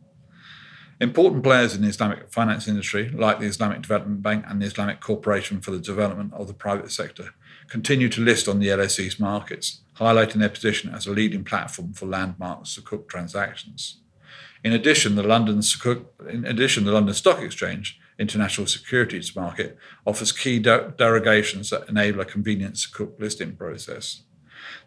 Important 1.00 1.44
players 1.44 1.74
in 1.74 1.82
the 1.82 1.88
Islamic 1.88 2.30
finance 2.30 2.68
industry, 2.68 3.08
like 3.10 3.40
the 3.40 3.46
Islamic 3.46 3.82
Development 3.82 4.22
Bank 4.22 4.44
and 4.50 4.62
the 4.62 4.66
Islamic 4.66 5.00
Corporation 5.00 5.62
for 5.62 5.72
the 5.72 5.80
Development 5.80 6.34
of 6.34 6.48
the 6.48 6.54
Private 6.54 6.92
Sector, 6.92 7.30
continue 7.70 8.10
to 8.10 8.22
list 8.22 8.50
on 8.50 8.60
the 8.60 8.68
LSE's 8.68 9.18
markets, 9.18 9.80
highlighting 9.98 10.40
their 10.40 10.50
position 10.50 10.94
as 10.94 11.08
a 11.08 11.12
leading 11.12 11.46
platform 11.46 11.94
for 11.94 12.06
landmark 12.06 12.64
Sukuk 12.64 13.08
transactions. 13.08 14.02
In 14.62 14.74
addition, 14.74 15.16
the 15.16 15.24
London 15.24 15.60
Sukuk, 15.60 16.06
in 16.30 16.44
addition, 16.44 16.84
the 16.84 16.92
London 16.92 17.14
Stock 17.14 17.40
Exchange 17.40 17.98
International 18.18 18.68
Securities 18.68 19.36
Market 19.36 19.78
offers 20.06 20.32
key 20.32 20.60
de- 20.60 20.94
derogations 20.98 21.70
that 21.70 21.90
enable 21.90 22.22
a 22.22 22.26
convenient 22.26 22.76
Sukuk 22.76 23.20
listing 23.20 23.56
process. 23.56 24.24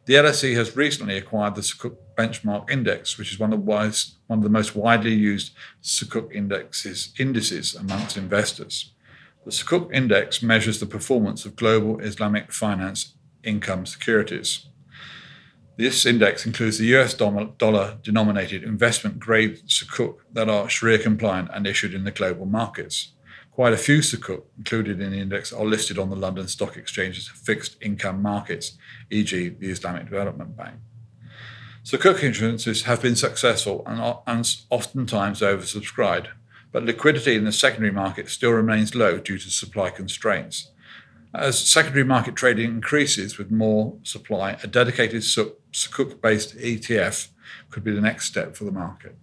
The 0.06 0.14
LSE 0.14 0.54
has 0.54 0.76
recently 0.76 1.18
acquired 1.18 1.54
the 1.54 1.60
Sukuk 1.60 1.96
Benchmark 2.16 2.70
Index, 2.70 3.18
which 3.18 3.30
is 3.30 3.38
one 3.38 3.52
of 3.52 3.60
the, 3.60 3.64
wise, 3.64 4.16
one 4.26 4.38
of 4.38 4.42
the 4.42 4.48
most 4.50 4.74
widely 4.74 5.12
used 5.12 5.52
Sukuk 5.82 6.32
indexes, 6.32 7.12
indices 7.18 7.74
amongst 7.74 8.16
investors. 8.16 8.92
The 9.44 9.50
Sukuk 9.50 9.92
Index 9.92 10.42
measures 10.42 10.80
the 10.80 10.86
performance 10.86 11.44
of 11.44 11.56
global 11.56 12.00
Islamic 12.00 12.52
finance 12.52 13.14
income 13.44 13.86
securities. 13.86 14.66
This 15.76 16.04
index 16.04 16.44
includes 16.44 16.78
the 16.78 16.96
US 16.96 17.14
dollar 17.14 17.98
denominated 18.02 18.64
investment 18.64 19.20
grade 19.20 19.60
Sukuk 19.68 20.16
that 20.32 20.48
are 20.48 20.68
Sharia 20.68 20.98
compliant 20.98 21.50
and 21.54 21.68
issued 21.68 21.94
in 21.94 22.02
the 22.02 22.10
global 22.10 22.46
markets. 22.46 23.12
Quite 23.58 23.72
a 23.72 23.76
few 23.76 23.98
Sukuk 23.98 24.44
included 24.56 25.00
in 25.00 25.10
the 25.10 25.18
index 25.18 25.52
are 25.52 25.64
listed 25.64 25.98
on 25.98 26.10
the 26.10 26.14
London 26.14 26.46
Stock 26.46 26.76
Exchange's 26.76 27.26
fixed 27.26 27.76
income 27.82 28.22
markets, 28.22 28.78
e.g., 29.10 29.48
the 29.48 29.70
Islamic 29.70 30.04
Development 30.04 30.56
Bank. 30.56 30.76
Sukuk 31.82 32.18
issuances 32.20 32.84
have 32.84 33.02
been 33.02 33.16
successful 33.16 33.82
and, 33.84 34.00
are, 34.00 34.22
oftentimes 34.70 35.40
oversubscribed, 35.40 36.28
but 36.70 36.84
liquidity 36.84 37.34
in 37.34 37.42
the 37.42 37.50
secondary 37.50 37.90
market 37.90 38.28
still 38.28 38.52
remains 38.52 38.94
low 38.94 39.18
due 39.18 39.38
to 39.38 39.50
supply 39.50 39.90
constraints. 39.90 40.70
As 41.34 41.58
secondary 41.58 42.04
market 42.04 42.36
trading 42.36 42.70
increases 42.70 43.38
with 43.38 43.50
more 43.50 43.96
supply, 44.04 44.56
a 44.62 44.68
dedicated 44.68 45.22
Sukuk 45.22 46.20
based 46.20 46.56
ETF 46.58 47.30
could 47.70 47.82
be 47.82 47.90
the 47.90 48.00
next 48.00 48.26
step 48.26 48.54
for 48.54 48.62
the 48.62 48.70
market. 48.70 49.16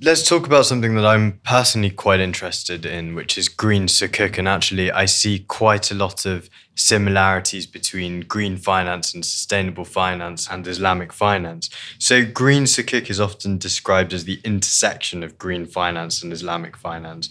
Let's 0.00 0.28
talk 0.28 0.46
about 0.46 0.64
something 0.64 0.94
that 0.94 1.04
I'm 1.04 1.40
personally 1.42 1.90
quite 1.90 2.20
interested 2.20 2.86
in, 2.86 3.16
which 3.16 3.36
is 3.36 3.48
green 3.48 3.86
sukuk. 3.86 4.38
And 4.38 4.46
actually, 4.46 4.92
I 4.92 5.06
see 5.06 5.40
quite 5.40 5.90
a 5.90 5.94
lot 5.96 6.24
of 6.24 6.48
similarities 6.76 7.66
between 7.66 8.20
green 8.20 8.58
finance 8.58 9.12
and 9.12 9.24
sustainable 9.24 9.84
finance 9.84 10.48
and 10.48 10.68
Islamic 10.68 11.12
finance. 11.12 11.68
So, 11.98 12.24
green 12.24 12.62
sukuk 12.62 13.10
is 13.10 13.20
often 13.20 13.58
described 13.58 14.12
as 14.12 14.22
the 14.22 14.40
intersection 14.44 15.24
of 15.24 15.36
green 15.36 15.66
finance 15.66 16.22
and 16.22 16.32
Islamic 16.32 16.76
finance. 16.76 17.28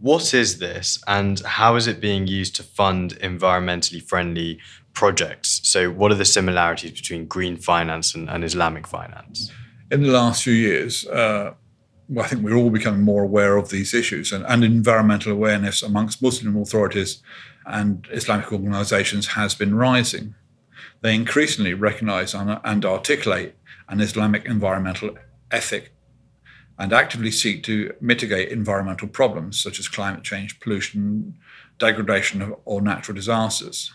What 0.00 0.32
is 0.32 0.60
this, 0.60 1.02
and 1.06 1.40
how 1.40 1.76
is 1.76 1.86
it 1.86 2.00
being 2.00 2.26
used 2.26 2.56
to 2.56 2.62
fund 2.62 3.18
environmentally 3.18 4.02
friendly 4.02 4.60
projects? 4.94 5.60
So, 5.64 5.90
what 5.90 6.10
are 6.10 6.14
the 6.14 6.24
similarities 6.24 6.92
between 6.92 7.26
green 7.26 7.58
finance 7.58 8.14
and, 8.14 8.30
and 8.30 8.44
Islamic 8.44 8.86
finance? 8.86 9.52
In 9.90 10.02
the 10.02 10.10
last 10.10 10.42
few 10.42 10.54
years, 10.54 11.06
uh, 11.06 11.52
well, 12.08 12.24
I 12.24 12.28
think 12.28 12.42
we're 12.42 12.56
all 12.56 12.70
becoming 12.70 13.02
more 13.02 13.22
aware 13.22 13.56
of 13.56 13.68
these 13.68 13.92
issues 13.92 14.32
and, 14.32 14.44
and 14.46 14.64
environmental 14.64 15.32
awareness 15.32 15.82
amongst 15.82 16.22
Muslim 16.22 16.56
authorities 16.56 17.22
and 17.66 18.08
Islamic 18.10 18.50
organizations 18.50 19.28
has 19.28 19.54
been 19.54 19.74
rising. 19.74 20.34
They 21.02 21.14
increasingly 21.14 21.74
recognize 21.74 22.34
and 22.34 22.84
articulate 22.84 23.56
an 23.88 24.00
Islamic 24.00 24.46
environmental 24.46 25.16
ethic 25.50 25.92
and 26.78 26.92
actively 26.92 27.30
seek 27.30 27.62
to 27.64 27.92
mitigate 28.00 28.50
environmental 28.50 29.08
problems 29.08 29.60
such 29.60 29.78
as 29.78 29.88
climate 29.88 30.22
change, 30.22 30.60
pollution, 30.60 31.34
degradation, 31.78 32.54
or 32.64 32.80
natural 32.80 33.16
disasters. 33.16 33.92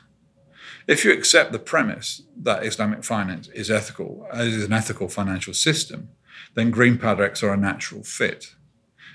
If 0.88 1.04
you 1.04 1.12
accept 1.14 1.52
the 1.52 1.60
premise 1.60 2.24
that 2.38 2.66
Islamic 2.66 3.04
finance 3.04 3.48
is 3.50 3.72
ethical, 3.72 4.28
is 4.34 4.66
an 4.66 4.74
ethical 4.74 5.08
financial 5.08 5.54
system, 5.54 6.10
then 6.56 6.72
green 6.72 6.98
products 6.98 7.44
are 7.44 7.54
a 7.54 7.58
natural 7.58 8.04
fit. 8.04 8.56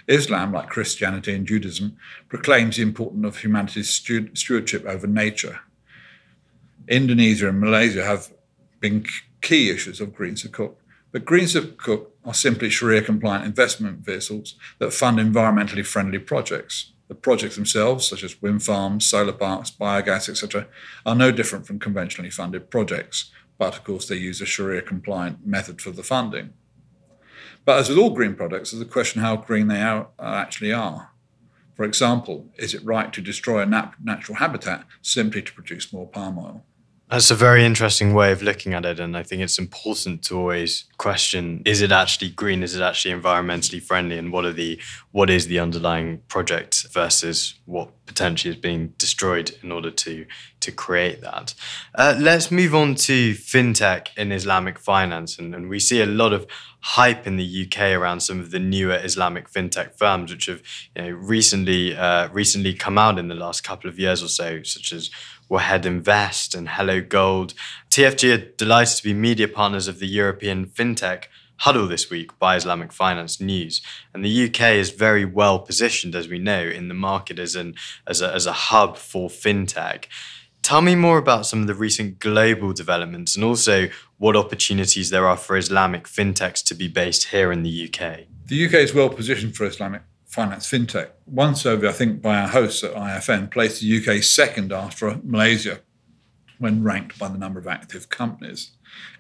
Islam, 0.08 0.52
like 0.52 0.70
Christianity 0.70 1.34
and 1.34 1.46
Judaism, 1.46 1.96
proclaims 2.28 2.76
the 2.76 2.82
importance 2.82 3.26
of 3.26 3.38
humanity's 3.38 3.90
stewardship 3.90 4.86
over 4.86 5.06
nature. 5.06 5.60
Indonesia 6.88 7.48
and 7.48 7.60
Malaysia 7.60 8.04
have 8.04 8.32
been 8.80 9.04
key 9.42 9.70
issues 9.70 10.00
of 10.00 10.14
green 10.14 10.34
sukuk, 10.34 10.74
but 11.12 11.26
green 11.26 11.44
sukuk 11.44 12.06
are 12.24 12.34
simply 12.34 12.70
Sharia 12.70 13.02
compliant 13.02 13.44
investment 13.44 13.98
vehicles 13.98 14.54
that 14.78 14.94
fund 14.94 15.18
environmentally 15.18 15.84
friendly 15.84 16.18
projects. 16.18 16.92
The 17.08 17.14
projects 17.14 17.56
themselves, 17.56 18.06
such 18.06 18.22
as 18.22 18.40
wind 18.40 18.62
farms, 18.62 19.06
solar 19.06 19.32
parks, 19.32 19.70
biogas, 19.70 20.28
etc., 20.28 20.66
are 21.06 21.14
no 21.14 21.32
different 21.32 21.66
from 21.66 21.78
conventionally 21.78 22.30
funded 22.30 22.70
projects, 22.70 23.30
but 23.58 23.76
of 23.76 23.84
course 23.84 24.08
they 24.08 24.16
use 24.16 24.40
a 24.40 24.46
Sharia 24.46 24.82
compliant 24.82 25.46
method 25.46 25.80
for 25.80 25.90
the 25.90 26.02
funding. 26.02 26.52
But 27.68 27.80
as 27.80 27.90
with 27.90 27.98
all 27.98 28.14
green 28.14 28.34
products, 28.34 28.70
there's 28.70 28.80
a 28.80 28.86
question 28.86 29.20
how 29.20 29.36
green 29.36 29.68
they 29.68 29.82
are, 29.82 30.06
uh, 30.18 30.36
actually 30.36 30.72
are. 30.72 31.10
For 31.76 31.84
example, 31.84 32.46
is 32.56 32.72
it 32.72 32.82
right 32.82 33.12
to 33.12 33.20
destroy 33.20 33.60
a 33.60 33.66
nat- 33.66 33.92
natural 34.02 34.38
habitat 34.38 34.86
simply 35.02 35.42
to 35.42 35.52
produce 35.52 35.92
more 35.92 36.08
palm 36.08 36.38
oil? 36.38 36.64
That's 37.10 37.30
a 37.30 37.34
very 37.34 37.64
interesting 37.64 38.12
way 38.12 38.32
of 38.32 38.42
looking 38.42 38.74
at 38.74 38.84
it. 38.84 39.00
And 39.00 39.16
I 39.16 39.22
think 39.22 39.40
it's 39.40 39.58
important 39.58 40.22
to 40.24 40.36
always 40.36 40.84
question 40.98 41.62
is 41.64 41.80
it 41.80 41.90
actually 41.90 42.28
green? 42.28 42.62
Is 42.62 42.76
it 42.76 42.82
actually 42.82 43.18
environmentally 43.18 43.82
friendly? 43.82 44.18
And 44.18 44.30
what 44.30 44.44
are 44.44 44.52
the 44.52 44.78
what 45.10 45.30
is 45.30 45.46
the 45.46 45.58
underlying 45.58 46.18
project 46.28 46.86
versus 46.92 47.54
what 47.64 47.88
potentially 48.04 48.52
is 48.54 48.60
being 48.60 48.88
destroyed 48.98 49.56
in 49.62 49.72
order 49.72 49.90
to 49.90 50.26
to 50.60 50.70
create 50.70 51.22
that? 51.22 51.54
Uh, 51.94 52.14
let's 52.18 52.50
move 52.50 52.74
on 52.74 52.94
to 52.96 53.32
fintech 53.32 54.08
in 54.18 54.30
Islamic 54.30 54.78
finance. 54.78 55.38
And, 55.38 55.54
and 55.54 55.70
we 55.70 55.80
see 55.80 56.02
a 56.02 56.06
lot 56.06 56.34
of 56.34 56.46
hype 56.80 57.26
in 57.26 57.36
the 57.36 57.66
UK 57.66 57.92
around 57.92 58.20
some 58.20 58.38
of 58.38 58.50
the 58.50 58.58
newer 58.58 59.00
Islamic 59.02 59.50
fintech 59.50 59.96
firms, 59.96 60.30
which 60.30 60.46
have 60.46 60.62
you 60.94 61.02
know, 61.02 61.10
recently 61.10 61.96
uh, 61.96 62.28
recently 62.28 62.74
come 62.74 62.98
out 62.98 63.18
in 63.18 63.28
the 63.28 63.34
last 63.34 63.64
couple 63.64 63.88
of 63.88 63.98
years 63.98 64.22
or 64.22 64.28
so, 64.28 64.62
such 64.62 64.92
as 64.92 65.10
Wahed 65.48 65.86
Invest 65.86 66.54
and 66.54 66.68
HelloGold. 66.68 67.54
TFG 67.90 68.34
are 68.34 68.50
delighted 68.56 68.96
to 68.98 69.02
be 69.02 69.14
media 69.14 69.48
partners 69.48 69.88
of 69.88 69.98
the 69.98 70.06
European 70.06 70.66
fintech 70.66 71.24
huddle 71.58 71.88
this 71.88 72.08
week 72.10 72.38
by 72.38 72.56
Islamic 72.56 72.92
Finance 72.92 73.40
News. 73.40 73.80
And 74.14 74.24
the 74.24 74.46
UK 74.46 74.74
is 74.74 74.90
very 74.90 75.24
well 75.24 75.58
positioned, 75.58 76.14
as 76.14 76.28
we 76.28 76.38
know, 76.38 76.62
in 76.62 76.88
the 76.88 76.94
market 76.94 77.38
as, 77.38 77.54
an, 77.54 77.74
as, 78.06 78.22
a, 78.22 78.32
as 78.32 78.46
a 78.46 78.52
hub 78.52 78.96
for 78.96 79.28
fintech. 79.28 80.04
Tell 80.62 80.82
me 80.82 80.94
more 80.94 81.18
about 81.18 81.46
some 81.46 81.62
of 81.62 81.66
the 81.66 81.74
recent 81.74 82.18
global 82.18 82.72
developments 82.72 83.34
and 83.34 83.44
also 83.44 83.88
what 84.18 84.36
opportunities 84.36 85.10
there 85.10 85.26
are 85.26 85.36
for 85.36 85.56
Islamic 85.56 86.04
fintechs 86.04 86.62
to 86.64 86.74
be 86.74 86.88
based 86.88 87.28
here 87.28 87.50
in 87.52 87.62
the 87.62 87.86
UK. 87.88 88.26
The 88.46 88.66
UK 88.66 88.74
is 88.74 88.94
well 88.94 89.08
positioned 89.08 89.56
for 89.56 89.66
Islamic 89.66 90.02
finance 90.28 90.70
fintech. 90.70 91.10
One 91.24 91.54
survey, 91.56 91.88
I 91.88 91.92
think, 91.92 92.22
by 92.22 92.38
our 92.38 92.48
hosts 92.48 92.84
at 92.84 92.94
IFN 92.94 93.50
placed 93.50 93.80
the 93.80 93.98
UK 93.98 94.22
second 94.22 94.72
after 94.72 95.18
Malaysia 95.24 95.80
when 96.58 96.82
ranked 96.82 97.18
by 97.18 97.28
the 97.28 97.38
number 97.38 97.58
of 97.58 97.66
active 97.66 98.08
companies. 98.08 98.72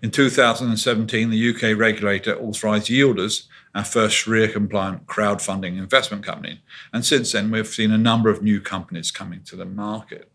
In 0.02 0.10
2017, 0.10 1.30
the 1.30 1.50
UK 1.50 1.78
regulator 1.78 2.36
authorised 2.36 2.88
Yielders, 2.88 3.46
our 3.74 3.84
first 3.84 4.16
Sharia 4.16 4.48
compliant 4.48 5.06
crowdfunding 5.06 5.78
investment 5.78 6.24
company, 6.24 6.62
and 6.92 7.04
since 7.04 7.32
then 7.32 7.50
we've 7.50 7.66
seen 7.66 7.92
a 7.92 7.98
number 7.98 8.28
of 8.28 8.42
new 8.42 8.60
companies 8.60 9.10
coming 9.10 9.42
to 9.44 9.56
the 9.56 9.64
market. 9.64 10.30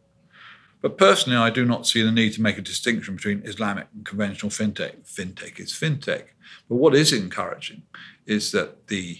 But 0.81 0.97
personally, 0.97 1.37
I 1.37 1.49
do 1.49 1.65
not 1.65 1.87
see 1.87 2.01
the 2.01 2.11
need 2.11 2.33
to 2.33 2.41
make 2.41 2.57
a 2.57 2.61
distinction 2.61 3.15
between 3.15 3.43
Islamic 3.45 3.87
and 3.93 4.05
conventional 4.05 4.49
fintech. 4.49 5.07
Fintech 5.07 5.59
is 5.59 5.71
fintech. 5.71 6.25
But 6.67 6.75
what 6.75 6.93
is 6.93 7.13
encouraging 7.13 7.83
is 8.25 8.51
that 8.51 8.87
the 8.87 9.19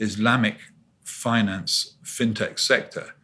Islamic 0.00 0.58
finance 1.06 1.96
fintech 2.04 2.58
sector 2.58 3.14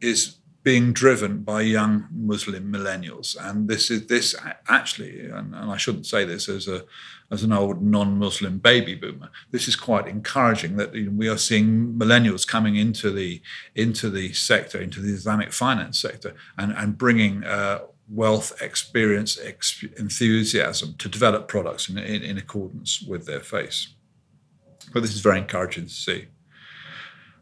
is 0.00 0.38
being 0.64 0.92
driven 0.92 1.42
by 1.42 1.60
young 1.60 2.08
Muslim 2.10 2.70
millennials, 2.72 3.36
and 3.40 3.68
this 3.68 3.90
is 3.90 4.06
this 4.06 4.34
actually, 4.68 5.26
and, 5.26 5.54
and 5.54 5.70
I 5.70 5.76
shouldn't 5.76 6.06
say 6.06 6.24
this 6.24 6.48
as 6.48 6.68
a 6.68 6.84
as 7.30 7.42
an 7.42 7.52
old 7.52 7.82
non-Muslim 7.82 8.58
baby 8.58 8.94
boomer. 8.94 9.30
This 9.50 9.68
is 9.68 9.76
quite 9.76 10.06
encouraging 10.08 10.76
that 10.76 10.94
you 10.94 11.04
know, 11.04 11.12
we 11.12 11.28
are 11.28 11.38
seeing 11.38 11.94
millennials 11.94 12.46
coming 12.46 12.76
into 12.76 13.10
the 13.10 13.40
into 13.74 14.10
the 14.10 14.32
sector, 14.32 14.80
into 14.80 15.00
the 15.00 15.12
Islamic 15.12 15.52
finance 15.52 15.98
sector, 15.98 16.34
and 16.56 16.72
and 16.72 16.98
bringing. 16.98 17.44
Uh, 17.44 17.80
wealth, 18.10 18.62
experience, 18.62 19.38
ex- 19.38 19.84
enthusiasm 19.98 20.94
to 20.96 21.10
develop 21.10 21.46
products 21.46 21.90
in, 21.90 21.98
in, 21.98 22.22
in 22.22 22.38
accordance 22.38 23.02
with 23.02 23.26
their 23.26 23.40
faith. 23.40 23.88
But 24.94 25.00
this 25.00 25.14
is 25.14 25.20
very 25.20 25.36
encouraging 25.38 25.84
to 25.84 25.92
see. 25.92 26.28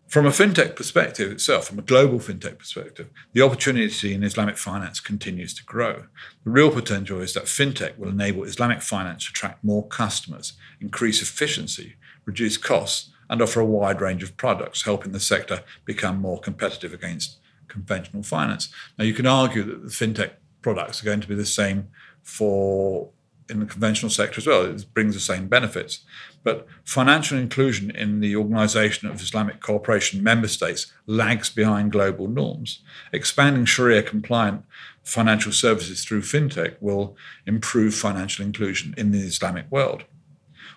From 0.08 0.24
a 0.24 0.30
fintech 0.30 0.76
perspective 0.76 1.32
itself, 1.32 1.66
from 1.66 1.80
a 1.80 1.82
global 1.82 2.20
fintech 2.20 2.58
perspective, 2.58 3.10
the 3.32 3.42
opportunity 3.42 4.14
in 4.14 4.22
Islamic 4.22 4.56
finance 4.56 5.00
continues 5.00 5.52
to 5.54 5.64
grow. 5.64 6.04
The 6.44 6.50
real 6.50 6.70
potential 6.70 7.20
is 7.20 7.34
that 7.34 7.44
fintech 7.44 7.98
will 7.98 8.10
enable 8.10 8.44
Islamic 8.44 8.82
finance 8.82 9.24
to 9.24 9.30
attract 9.30 9.64
more 9.64 9.86
customers, 9.88 10.52
increase 10.80 11.20
efficiency, 11.20 11.96
reduce 12.24 12.56
costs, 12.56 13.10
and 13.28 13.42
offer 13.42 13.58
a 13.58 13.64
wide 13.64 14.00
range 14.00 14.22
of 14.22 14.36
products, 14.36 14.84
helping 14.84 15.10
the 15.10 15.18
sector 15.18 15.64
become 15.84 16.20
more 16.20 16.38
competitive 16.38 16.94
against 16.94 17.38
conventional 17.66 18.22
finance. 18.22 18.68
Now, 18.96 19.04
you 19.04 19.12
can 19.12 19.26
argue 19.26 19.64
that 19.64 19.82
the 19.82 19.90
fintech 19.90 20.34
products 20.62 21.02
are 21.02 21.06
going 21.06 21.20
to 21.20 21.28
be 21.28 21.34
the 21.34 21.44
same 21.44 21.88
for 22.22 23.10
in 23.48 23.60
the 23.60 23.66
conventional 23.66 24.10
sector 24.10 24.40
as 24.40 24.46
well. 24.46 24.64
It 24.64 24.86
brings 24.94 25.14
the 25.14 25.20
same 25.20 25.48
benefits. 25.48 26.00
But 26.42 26.66
financial 26.84 27.38
inclusion 27.38 27.90
in 27.90 28.20
the 28.20 28.36
Organization 28.36 29.08
of 29.08 29.20
Islamic 29.20 29.60
Cooperation 29.60 30.22
member 30.22 30.48
states 30.48 30.92
lags 31.06 31.50
behind 31.50 31.92
global 31.92 32.28
norms. 32.28 32.82
Expanding 33.12 33.64
Sharia 33.64 34.02
compliant 34.02 34.64
financial 35.02 35.52
services 35.52 36.04
through 36.04 36.22
fintech 36.22 36.76
will 36.80 37.16
improve 37.46 37.94
financial 37.94 38.44
inclusion 38.44 38.94
in 38.96 39.12
the 39.12 39.20
Islamic 39.20 39.70
world. 39.70 40.04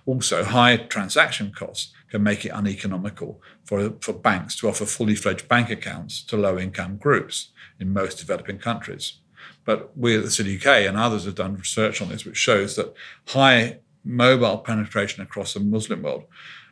Also, 0.06 0.44
high 0.44 0.78
transaction 0.78 1.52
costs 1.52 1.94
can 2.10 2.24
make 2.24 2.46
it 2.46 2.50
uneconomical 2.50 3.42
for, 3.64 3.94
for 4.02 4.14
banks 4.14 4.56
to 4.56 4.68
offer 4.68 4.86
fully 4.86 5.16
fledged 5.16 5.48
bank 5.48 5.70
accounts 5.70 6.24
to 6.24 6.38
low 6.38 6.58
income 6.58 6.98
groups 6.98 7.50
in 7.80 7.94
most 7.94 8.18
developing 8.18 8.58
countries. 8.58 9.20
But 9.70 9.96
we 9.96 10.18
at 10.18 10.24
the 10.24 10.32
City 10.32 10.58
UK 10.58 10.88
and 10.88 10.98
others 10.98 11.26
have 11.26 11.36
done 11.36 11.56
research 11.56 12.02
on 12.02 12.10
this, 12.10 12.26
which 12.26 12.38
shows 12.38 12.76
that 12.76 12.92
high 13.28 13.78
mobile 14.04 14.58
penetration 14.58 15.22
across 15.22 15.54
the 15.54 15.60
Muslim 15.60 16.02
world, 16.02 16.24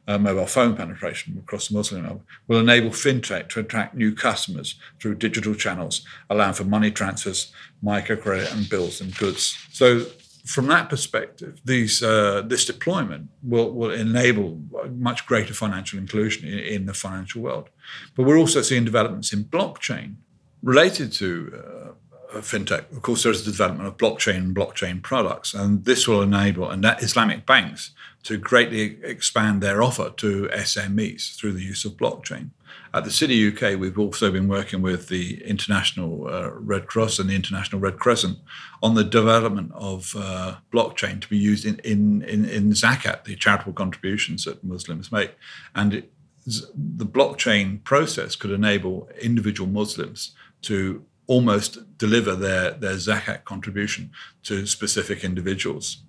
uh, 0.07 0.17
mobile 0.17 0.47
phone 0.47 0.75
penetration 0.75 1.37
across 1.37 1.67
the 1.67 1.75
Muslim 1.75 2.07
world, 2.07 2.23
will 2.47 2.59
enable 2.59 2.89
fintech 2.89 3.49
to 3.49 3.59
attract 3.59 3.93
new 3.93 4.15
customers 4.15 4.79
through 4.99 5.13
digital 5.13 5.53
channels, 5.53 6.07
allowing 6.31 6.55
for 6.55 6.63
money 6.63 6.89
transfers, 6.89 7.53
microcredit, 7.83 8.51
and 8.51 8.67
bills 8.67 8.99
and 8.99 9.15
goods. 9.15 9.55
So 9.71 10.07
from 10.47 10.65
that 10.65 10.89
perspective, 10.89 11.61
these, 11.63 12.01
uh, 12.01 12.41
this 12.47 12.65
deployment 12.65 13.29
will, 13.43 13.71
will 13.73 13.91
enable 13.91 14.59
much 14.97 15.27
greater 15.27 15.53
financial 15.53 15.99
inclusion 15.99 16.47
in, 16.47 16.57
in, 16.57 16.85
the 16.87 16.95
financial 16.95 17.43
world. 17.43 17.69
But 18.15 18.23
we're 18.23 18.39
also 18.39 18.63
seeing 18.63 18.85
developments 18.85 19.33
in 19.33 19.43
blockchain 19.43 20.15
related 20.63 21.11
to 21.13 21.63
uh, 21.63 21.91
fintech. 22.35 22.91
Of 22.91 23.01
course, 23.01 23.23
there's 23.23 23.45
the 23.45 23.51
development 23.51 23.87
of 23.87 23.97
blockchain 23.97 24.37
and 24.37 24.55
blockchain 24.55 25.01
products, 25.01 25.53
and 25.53 25.85
this 25.85 26.07
will 26.07 26.21
enable 26.21 26.69
and 26.69 26.85
Islamic 26.85 27.45
banks 27.45 27.91
to 28.23 28.37
greatly 28.37 28.99
expand 29.03 29.61
their 29.61 29.81
offer 29.81 30.09
to 30.17 30.49
SMEs 30.53 31.35
through 31.35 31.53
the 31.53 31.63
use 31.63 31.85
of 31.85 31.93
blockchain. 31.93 32.49
At 32.93 33.03
the 33.03 33.11
City 33.11 33.47
UK, 33.47 33.79
we've 33.79 33.99
also 33.99 34.31
been 34.31 34.47
working 34.47 34.81
with 34.81 35.07
the 35.07 35.41
International 35.43 36.27
uh, 36.27 36.51
Red 36.51 36.87
Cross 36.87 37.19
and 37.19 37.29
the 37.29 37.35
International 37.35 37.79
Red 37.79 37.99
Crescent 37.99 38.39
on 38.81 38.95
the 38.95 39.03
development 39.03 39.71
of 39.73 40.13
uh, 40.17 40.55
blockchain 40.73 41.21
to 41.21 41.27
be 41.29 41.37
used 41.37 41.65
in, 41.65 41.79
in, 41.79 42.21
in, 42.23 42.45
in, 42.45 42.71
zakat, 42.71 43.23
the 43.25 43.35
charitable 43.35 43.73
contributions 43.73 44.45
that 44.45 44.63
Muslims 44.63 45.11
make. 45.11 45.35
And 45.75 45.93
it, 45.93 46.11
the 46.45 47.05
blockchain 47.05 47.83
process 47.83 48.35
could 48.35 48.51
enable 48.51 49.09
individual 49.21 49.69
Muslims 49.69 50.31
to 50.63 51.05
almost 51.27 51.97
deliver 51.97 52.35
their, 52.35 52.71
their 52.71 52.95
zakat 52.95 53.43
contribution 53.43 54.11
to 54.43 54.65
specific 54.65 55.23
individuals. 55.23 56.03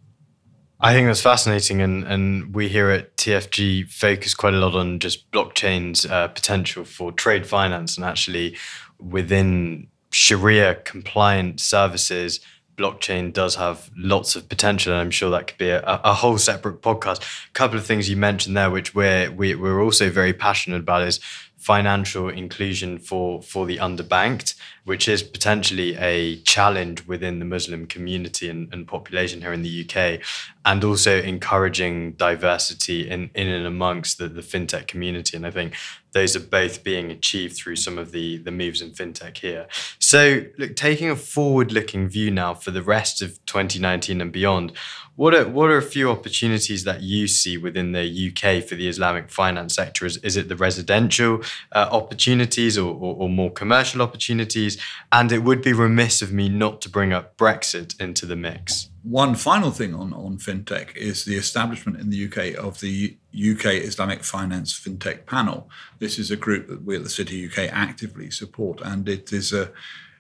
I 0.81 0.93
think 0.93 1.09
that's 1.09 1.21
fascinating, 1.21 1.83
and 1.83 2.05
and 2.05 2.55
we 2.55 2.69
here 2.69 2.89
at 2.91 3.17
TFG 3.17 3.91
focus 3.91 4.33
quite 4.33 4.55
a 4.55 4.59
lot 4.59 4.77
on 4.77 5.01
just 5.01 5.29
blockchain's 5.33 6.07
uh, 6.07 6.29
potential 6.29 6.85
for 6.85 7.11
trade 7.11 7.49
finance, 7.49 7.97
and 7.97 8.07
actually 8.07 8.57
within 9.01 9.89
Sharia 10.13 10.77
compliant 10.77 11.61
services, 11.61 12.39
blockchain 12.77 13.33
does 13.33 13.57
have 13.57 13.91
lots 13.97 14.37
of 14.37 14.49
potential, 14.49 14.93
and 14.93 15.01
I'm 15.01 15.11
sure 15.11 15.31
that 15.31 15.49
could 15.49 15.59
be 15.59 15.69
a, 15.69 15.83
a 15.85 16.15
whole 16.15 16.39
separate 16.39 16.81
podcast. 16.81 17.23
A 17.49 17.53
couple 17.53 17.77
of 17.77 17.85
things 17.85 18.09
you 18.09 18.17
mentioned 18.17 18.57
there, 18.57 18.71
which 18.71 18.95
we're 18.95 19.33
we, 19.33 19.55
are 19.55 19.59
we 19.59 19.69
are 19.69 19.81
also 19.81 20.11
very 20.11 20.33
passionate 20.33 20.81
about, 20.81 21.03
is 21.03 21.19
financial 21.57 22.29
inclusion 22.29 22.99
for 22.99 23.43
for 23.43 23.67
the 23.67 23.79
underbanked, 23.79 24.55
which 24.89 25.07
is 25.07 25.23
potentially 25.23 25.95
a 25.97 26.37
challenge 26.45 27.07
within 27.07 27.41
the 27.41 27.45
Muslim 27.45 27.87
community 27.87 28.49
and, 28.49 28.73
and 28.73 28.89
population 28.89 29.43
here 29.43 29.53
in 29.53 29.61
the 29.61 29.85
UK, 29.85 30.19
and 30.65 30.83
also 30.83 31.21
encouraging 31.21 32.13
diversity 32.13 33.07
in, 33.07 33.31
in 33.35 33.49
and 33.49 33.67
amongst 33.67 34.17
the, 34.17 34.29
the 34.29 34.41
fintech 34.41 34.87
community. 34.87 35.37
And 35.37 35.47
I 35.47 35.51
think 35.51 35.75
those 36.13 36.35
are 36.35 36.41
both 36.41 36.83
being 36.83 37.11
achieved 37.11 37.57
through 37.57 37.77
some 37.77 37.99
of 37.99 38.13
the, 38.13 38.39
the 38.39 38.51
moves 38.51 38.81
in 38.81 38.93
fintech 38.93 39.37
here. 39.37 39.67
So, 39.99 40.45
look, 40.57 40.75
taking 40.75 41.11
a 41.11 41.17
forward 41.17 41.71
looking 41.71 42.09
view 42.09 42.31
now 42.31 42.55
for 42.55 42.71
the 42.71 42.83
rest 42.83 43.21
of 43.21 43.45
2019 43.45 44.23
and 44.23 44.33
beyond, 44.33 44.73
what 45.19 45.35
are 45.35 45.49
what 45.49 45.69
are 45.69 45.77
a 45.77 45.83
few 45.83 46.11
opportunities 46.11 46.85
that 46.85 47.03
you 47.03 47.27
see 47.27 47.59
within 47.59 47.91
the 47.91 48.07
UK 48.29 48.63
for 48.63 48.77
the 48.77 48.87
Islamic 48.87 49.31
finance 49.31 49.75
sector? 49.75 50.07
Is, 50.07 50.17
is 50.19 50.37
it 50.37 50.49
the 50.49 50.55
residential 50.55 51.43
uh, 51.73 51.89
opportunities 51.91 52.79
or, 52.79 52.95
or, 52.95 53.17
or, 53.17 53.29
more 53.29 53.51
commercial 53.51 54.01
opportunities? 54.01 54.78
And 55.13 55.33
it 55.33 55.43
would 55.43 55.63
be 55.63 55.73
remiss 55.73 56.23
of 56.23 56.33
me 56.33 56.49
not 56.49 56.81
to 56.83 56.91
bring 56.91 57.13
up 57.13 57.37
Brexit 57.37 57.99
into 58.01 58.27
the 58.27 58.37
mix. 58.37 58.91
One 59.03 59.35
final 59.35 59.71
thing 59.71 59.95
on, 59.95 60.13
on 60.13 60.39
fintech 60.39 60.97
is 60.97 61.25
the 61.25 61.37
establishment 61.37 61.99
in 61.99 62.11
the 62.11 62.27
UK 62.27 62.63
of 62.63 62.81
the 62.81 63.17
UK 63.35 63.67
Islamic 63.75 64.25
Finance 64.25 64.79
Fintech 64.79 65.25
Panel. 65.25 65.71
This 65.99 66.19
is 66.19 66.31
a 66.31 66.37
group 66.37 66.69
that 66.69 66.85
we 66.85 66.97
at 66.97 67.05
the 67.05 67.11
City 67.11 67.47
UK 67.47 67.71
actively 67.73 68.31
support, 68.31 68.81
and 68.83 69.09
it 69.09 69.33
is 69.33 69.53
a 69.53 69.71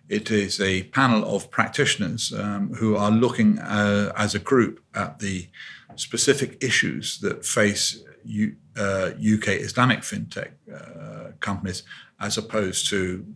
it 0.09 0.31
is 0.31 0.59
a 0.61 0.85
panel 0.85 1.37
of 1.37 1.51
practitioners 1.51 2.33
um, 2.33 2.73
who 2.75 2.97
are 2.97 3.11
looking 3.11 3.59
uh, 3.59 4.11
as 4.16 4.35
a 4.35 4.38
group 4.38 4.83
at 4.94 5.18
the 5.18 5.49
specific 5.97 6.57
issues 6.62 7.18
that 7.18 7.44
face 7.44 8.03
U, 8.25 8.57
uh, 8.77 9.11
UK 9.16 9.49
Islamic 9.49 10.01
fintech 10.01 10.53
uh, 10.75 11.33
companies 11.40 11.83
as 12.21 12.38
opposed 12.38 12.88
to 12.88 13.27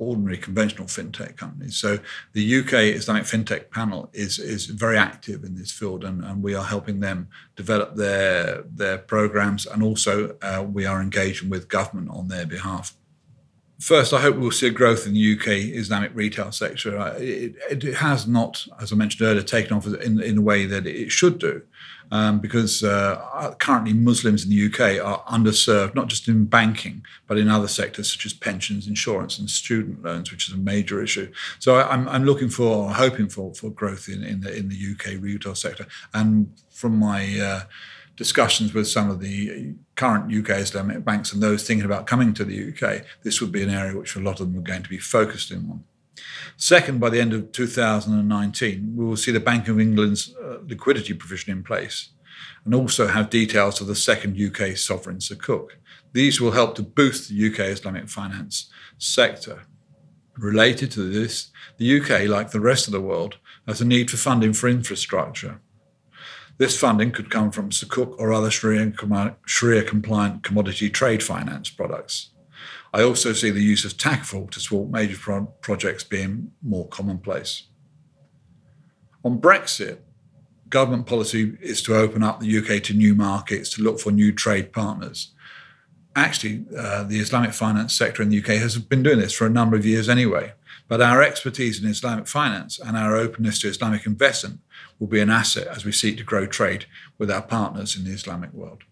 ordinary 0.00 0.38
conventional 0.38 0.86
fintech 0.86 1.36
companies. 1.36 1.76
So 1.76 1.98
the 2.32 2.58
UK 2.58 2.72
Islamic 2.96 3.24
fintech 3.24 3.70
panel 3.70 4.10
is 4.12 4.38
is 4.38 4.66
very 4.66 4.98
active 4.98 5.44
in 5.44 5.54
this 5.54 5.70
field, 5.70 6.02
and, 6.04 6.24
and 6.24 6.42
we 6.42 6.54
are 6.54 6.64
helping 6.64 7.00
them 7.00 7.28
develop 7.54 7.94
their 7.94 8.62
their 8.62 8.98
programs, 8.98 9.66
and 9.66 9.82
also 9.82 10.36
uh, 10.42 10.64
we 10.68 10.86
are 10.86 11.00
engaging 11.00 11.50
with 11.50 11.68
government 11.68 12.10
on 12.10 12.28
their 12.28 12.46
behalf. 12.46 12.96
First, 13.80 14.12
I 14.12 14.20
hope 14.20 14.36
we'll 14.36 14.50
see 14.50 14.66
a 14.66 14.70
growth 14.70 15.06
in 15.06 15.14
the 15.14 15.34
UK 15.34 15.48
Islamic 15.82 16.10
retail 16.14 16.52
sector. 16.52 17.14
It, 17.16 17.54
it 17.70 17.94
has 17.94 18.26
not, 18.26 18.66
as 18.78 18.92
I 18.92 18.96
mentioned 18.96 19.26
earlier, 19.26 19.42
taken 19.42 19.74
off 19.74 19.86
in, 19.86 20.20
in 20.20 20.34
the 20.34 20.42
way 20.42 20.66
that 20.66 20.86
it 20.86 21.10
should 21.10 21.38
do. 21.38 21.62
Um, 22.12 22.40
because 22.40 22.82
uh, 22.82 23.54
currently 23.58 23.92
Muslims 23.92 24.44
in 24.44 24.50
the 24.50 24.66
UK 24.66 25.04
are 25.04 25.22
underserved, 25.24 25.94
not 25.94 26.08
just 26.08 26.26
in 26.26 26.44
banking, 26.44 27.04
but 27.28 27.38
in 27.38 27.48
other 27.48 27.68
sectors 27.68 28.10
such 28.10 28.26
as 28.26 28.32
pensions, 28.32 28.88
insurance, 28.88 29.38
and 29.38 29.48
student 29.48 30.02
loans, 30.02 30.32
which 30.32 30.48
is 30.48 30.54
a 30.54 30.58
major 30.58 31.00
issue. 31.00 31.30
So 31.60 31.76
I'm, 31.76 32.08
I'm 32.08 32.24
looking 32.24 32.48
for, 32.48 32.90
hoping 32.90 33.28
for, 33.28 33.54
for 33.54 33.70
growth 33.70 34.08
in, 34.08 34.24
in, 34.24 34.40
the, 34.40 34.56
in 34.56 34.68
the 34.68 34.92
UK 34.92 35.22
retail 35.22 35.54
sector. 35.54 35.86
And 36.12 36.52
from 36.70 36.96
my 36.96 37.38
uh, 37.38 37.60
discussions 38.16 38.74
with 38.74 38.86
some 38.86 39.08
of 39.08 39.20
the 39.20 39.72
current 39.94 40.30
UK 40.30 40.58
Islamic 40.58 41.04
banks 41.04 41.32
and 41.32 41.42
those 41.42 41.66
thinking 41.66 41.86
about 41.86 42.06
coming 42.06 42.34
to 42.34 42.44
the 42.44 42.68
UK, 42.68 43.02
this 43.22 43.40
would 43.40 43.50
be 43.50 43.62
an 43.62 43.70
area 43.70 43.96
which 43.96 44.14
a 44.14 44.20
lot 44.20 44.40
of 44.40 44.52
them 44.52 44.60
are 44.60 44.64
going 44.64 44.82
to 44.82 44.90
be 44.90 44.98
focused 44.98 45.50
in 45.50 45.58
on. 45.70 45.84
Second, 46.56 47.00
by 47.00 47.10
the 47.10 47.20
end 47.20 47.32
of 47.32 47.52
2019, 47.52 48.94
we 48.96 49.04
will 49.04 49.16
see 49.16 49.32
the 49.32 49.40
Bank 49.40 49.68
of 49.68 49.80
England's 49.80 50.34
uh, 50.36 50.58
liquidity 50.66 51.14
provision 51.14 51.52
in 51.52 51.62
place 51.62 52.10
and 52.64 52.74
also 52.74 53.06
have 53.06 53.30
details 53.30 53.80
of 53.80 53.86
the 53.86 53.94
second 53.94 54.40
UK 54.40 54.76
sovereign 54.76 55.18
sukuk. 55.18 55.70
These 56.12 56.40
will 56.40 56.52
help 56.52 56.74
to 56.74 56.82
boost 56.82 57.28
the 57.28 57.46
UK 57.50 57.60
Islamic 57.60 58.08
finance 58.08 58.70
sector. 58.98 59.62
Related 60.36 60.90
to 60.92 61.08
this, 61.10 61.50
the 61.76 62.00
UK, 62.00 62.28
like 62.28 62.50
the 62.50 62.60
rest 62.60 62.86
of 62.86 62.92
the 62.92 63.00
world, 63.00 63.38
has 63.66 63.80
a 63.80 63.84
need 63.84 64.10
for 64.10 64.16
funding 64.16 64.52
for 64.52 64.68
infrastructure. 64.68 65.60
This 66.58 66.78
funding 66.78 67.10
could 67.10 67.30
come 67.30 67.50
from 67.50 67.70
Sukuk 67.70 68.14
or 68.18 68.32
other 68.32 68.50
Sharia 68.50 68.90
compliant 69.82 70.42
commodity 70.42 70.90
trade 70.90 71.22
finance 71.22 71.70
products. 71.70 72.30
I 72.92 73.02
also 73.02 73.32
see 73.32 73.50
the 73.50 73.62
use 73.62 73.84
of 73.84 73.96
Takaful 73.96 74.50
to 74.50 74.60
support 74.60 74.90
major 74.90 75.16
pro- 75.16 75.46
projects 75.60 76.02
being 76.02 76.50
more 76.62 76.88
commonplace. 76.88 77.68
On 79.24 79.40
Brexit, 79.40 79.98
government 80.68 81.06
policy 81.06 81.56
is 81.60 81.82
to 81.82 81.96
open 81.96 82.22
up 82.22 82.40
the 82.40 82.58
UK 82.58 82.82
to 82.84 82.94
new 82.94 83.14
markets, 83.14 83.70
to 83.70 83.82
look 83.82 84.00
for 84.00 84.10
new 84.10 84.32
trade 84.32 84.72
partners. 84.72 85.34
Actually, 86.16 86.64
uh, 86.76 87.04
the 87.04 87.20
Islamic 87.20 87.52
finance 87.52 87.94
sector 87.94 88.22
in 88.22 88.30
the 88.30 88.38
UK 88.38 88.60
has 88.60 88.76
been 88.78 89.02
doing 89.02 89.18
this 89.18 89.32
for 89.32 89.46
a 89.46 89.50
number 89.50 89.76
of 89.76 89.86
years 89.86 90.08
anyway. 90.08 90.52
But 90.88 91.00
our 91.00 91.22
expertise 91.22 91.80
in 91.80 91.88
Islamic 91.88 92.26
finance 92.26 92.80
and 92.80 92.96
our 92.96 93.14
openness 93.14 93.60
to 93.60 93.68
Islamic 93.68 94.06
investment 94.06 94.58
will 94.98 95.06
be 95.06 95.20
an 95.20 95.30
asset 95.30 95.68
as 95.68 95.84
we 95.84 95.92
seek 95.92 96.16
to 96.16 96.24
grow 96.24 96.46
trade 96.46 96.86
with 97.16 97.30
our 97.30 97.42
partners 97.42 97.96
in 97.96 98.02
the 98.02 98.10
Islamic 98.10 98.52
world. 98.52 98.82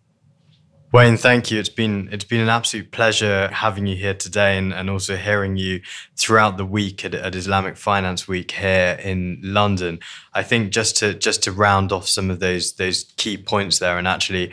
Wayne, 0.90 1.18
thank 1.18 1.50
you. 1.50 1.60
It's 1.60 1.68
been 1.68 2.08
it's 2.12 2.24
been 2.24 2.40
an 2.40 2.48
absolute 2.48 2.90
pleasure 2.92 3.48
having 3.48 3.86
you 3.86 3.94
here 3.94 4.14
today 4.14 4.56
and, 4.56 4.72
and 4.72 4.88
also 4.88 5.16
hearing 5.16 5.58
you 5.58 5.82
throughout 6.16 6.56
the 6.56 6.64
week 6.64 7.04
at, 7.04 7.14
at 7.14 7.34
Islamic 7.34 7.76
Finance 7.76 8.26
Week 8.26 8.52
here 8.52 8.98
in 9.02 9.38
London. 9.42 9.98
I 10.32 10.42
think 10.42 10.72
just 10.72 10.96
to 10.98 11.12
just 11.12 11.42
to 11.42 11.52
round 11.52 11.92
off 11.92 12.08
some 12.08 12.30
of 12.30 12.40
those 12.40 12.72
those 12.74 13.04
key 13.18 13.36
points 13.36 13.78
there 13.78 13.98
and 13.98 14.08
actually 14.08 14.50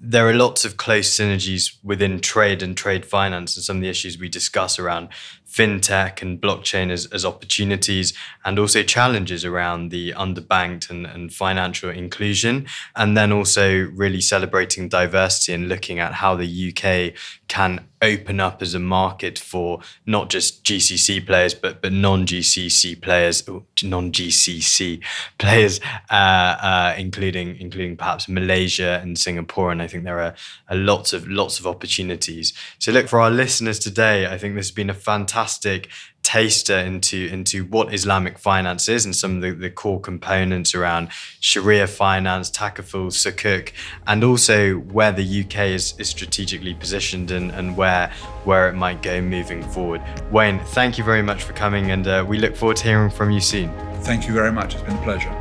there 0.00 0.28
are 0.28 0.34
lots 0.34 0.64
of 0.64 0.76
close 0.76 1.18
synergies 1.18 1.76
within 1.82 2.20
trade 2.20 2.62
and 2.62 2.76
trade 2.76 3.04
finance 3.04 3.56
and 3.56 3.64
some 3.64 3.78
of 3.78 3.82
the 3.82 3.88
issues 3.88 4.18
we 4.18 4.28
discuss 4.28 4.78
around 4.78 5.08
fintech 5.46 6.20
and 6.20 6.40
blockchain 6.40 6.90
as, 6.90 7.06
as 7.06 7.24
opportunities 7.24 8.12
and 8.44 8.58
also 8.58 8.82
challenges 8.82 9.44
around 9.44 9.90
the 9.90 10.12
underbanked 10.12 10.90
and, 10.90 11.06
and 11.06 11.32
financial 11.32 11.90
inclusion. 11.90 12.66
And 12.94 13.16
then 13.16 13.32
also 13.32 13.86
really 13.94 14.20
celebrating 14.20 14.88
diversity 14.88 15.52
and 15.52 15.68
looking 15.68 15.98
at 15.98 16.14
how 16.14 16.34
the 16.34 16.68
UK 16.68 17.18
can 17.48 17.86
open 18.02 18.40
up 18.40 18.60
as 18.60 18.74
a 18.74 18.78
market 18.78 19.38
for 19.38 19.80
not 20.04 20.28
just 20.28 20.64
GCC 20.64 21.24
players, 21.26 21.54
but 21.54 21.80
but 21.80 21.92
non-GCC 21.92 23.00
players, 23.00 23.48
non-GCC 23.82 25.02
players, 25.38 25.80
uh, 26.10 26.14
uh, 26.14 26.94
including 26.98 27.56
including 27.58 27.96
perhaps 27.96 28.28
Malaysia 28.28 29.00
and 29.02 29.18
Singapore. 29.18 29.70
And 29.72 29.80
I 29.80 29.86
think 29.86 30.04
there 30.04 30.20
are, 30.20 30.34
are 30.68 30.76
lots 30.76 31.12
of 31.12 31.28
lots 31.28 31.58
of 31.58 31.66
opportunities. 31.66 32.52
So 32.78 32.92
look 32.92 33.08
for 33.08 33.20
our 33.20 33.30
listeners 33.30 33.78
today. 33.78 34.26
I 34.26 34.38
think 34.38 34.54
this 34.54 34.66
has 34.66 34.74
been 34.74 34.90
a 34.90 34.94
fantastic 35.36 35.90
taster 36.22 36.78
into 36.78 37.28
into 37.28 37.64
what 37.66 37.94
Islamic 37.94 38.38
finance 38.38 38.88
is 38.88 39.04
and 39.04 39.14
some 39.14 39.36
of 39.36 39.42
the, 39.42 39.52
the 39.52 39.70
core 39.70 40.00
components 40.00 40.74
around 40.74 41.08
Sharia 41.40 41.86
finance, 41.86 42.50
takaful, 42.50 43.12
sukuk, 43.12 43.72
and 44.06 44.24
also 44.24 44.74
where 44.74 45.12
the 45.12 45.42
UK 45.42 45.58
is, 45.78 45.94
is 45.98 46.08
strategically 46.08 46.74
positioned 46.74 47.30
and, 47.30 47.52
and 47.52 47.76
where 47.76 48.10
where 48.44 48.68
it 48.68 48.74
might 48.74 49.02
go 49.02 49.20
moving 49.20 49.62
forward. 49.70 50.02
Wayne, 50.32 50.58
thank 50.58 50.98
you 50.98 51.04
very 51.04 51.22
much 51.22 51.44
for 51.44 51.52
coming, 51.52 51.90
and 51.90 52.08
uh, 52.08 52.24
we 52.26 52.38
look 52.38 52.56
forward 52.56 52.78
to 52.78 52.84
hearing 52.84 53.10
from 53.10 53.30
you 53.30 53.40
soon. 53.40 53.70
Thank 54.02 54.26
you 54.26 54.32
very 54.32 54.52
much. 54.52 54.74
It's 54.74 54.82
been 54.82 54.96
a 54.96 55.02
pleasure. 55.02 55.32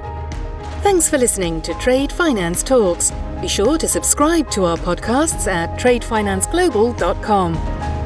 Thanks 0.83 1.09
for 1.09 1.17
listening 1.17 1.61
to 1.63 1.73
Trade 1.75 2.11
Finance 2.11 2.61
Talks. 2.61 3.11
Be 3.41 3.47
sure 3.47 3.77
to 3.77 3.87
subscribe 3.87 4.51
to 4.51 4.65
our 4.65 4.77
podcasts 4.77 5.47
at 5.47 5.79
tradefinanceglobal.com. 5.79 8.04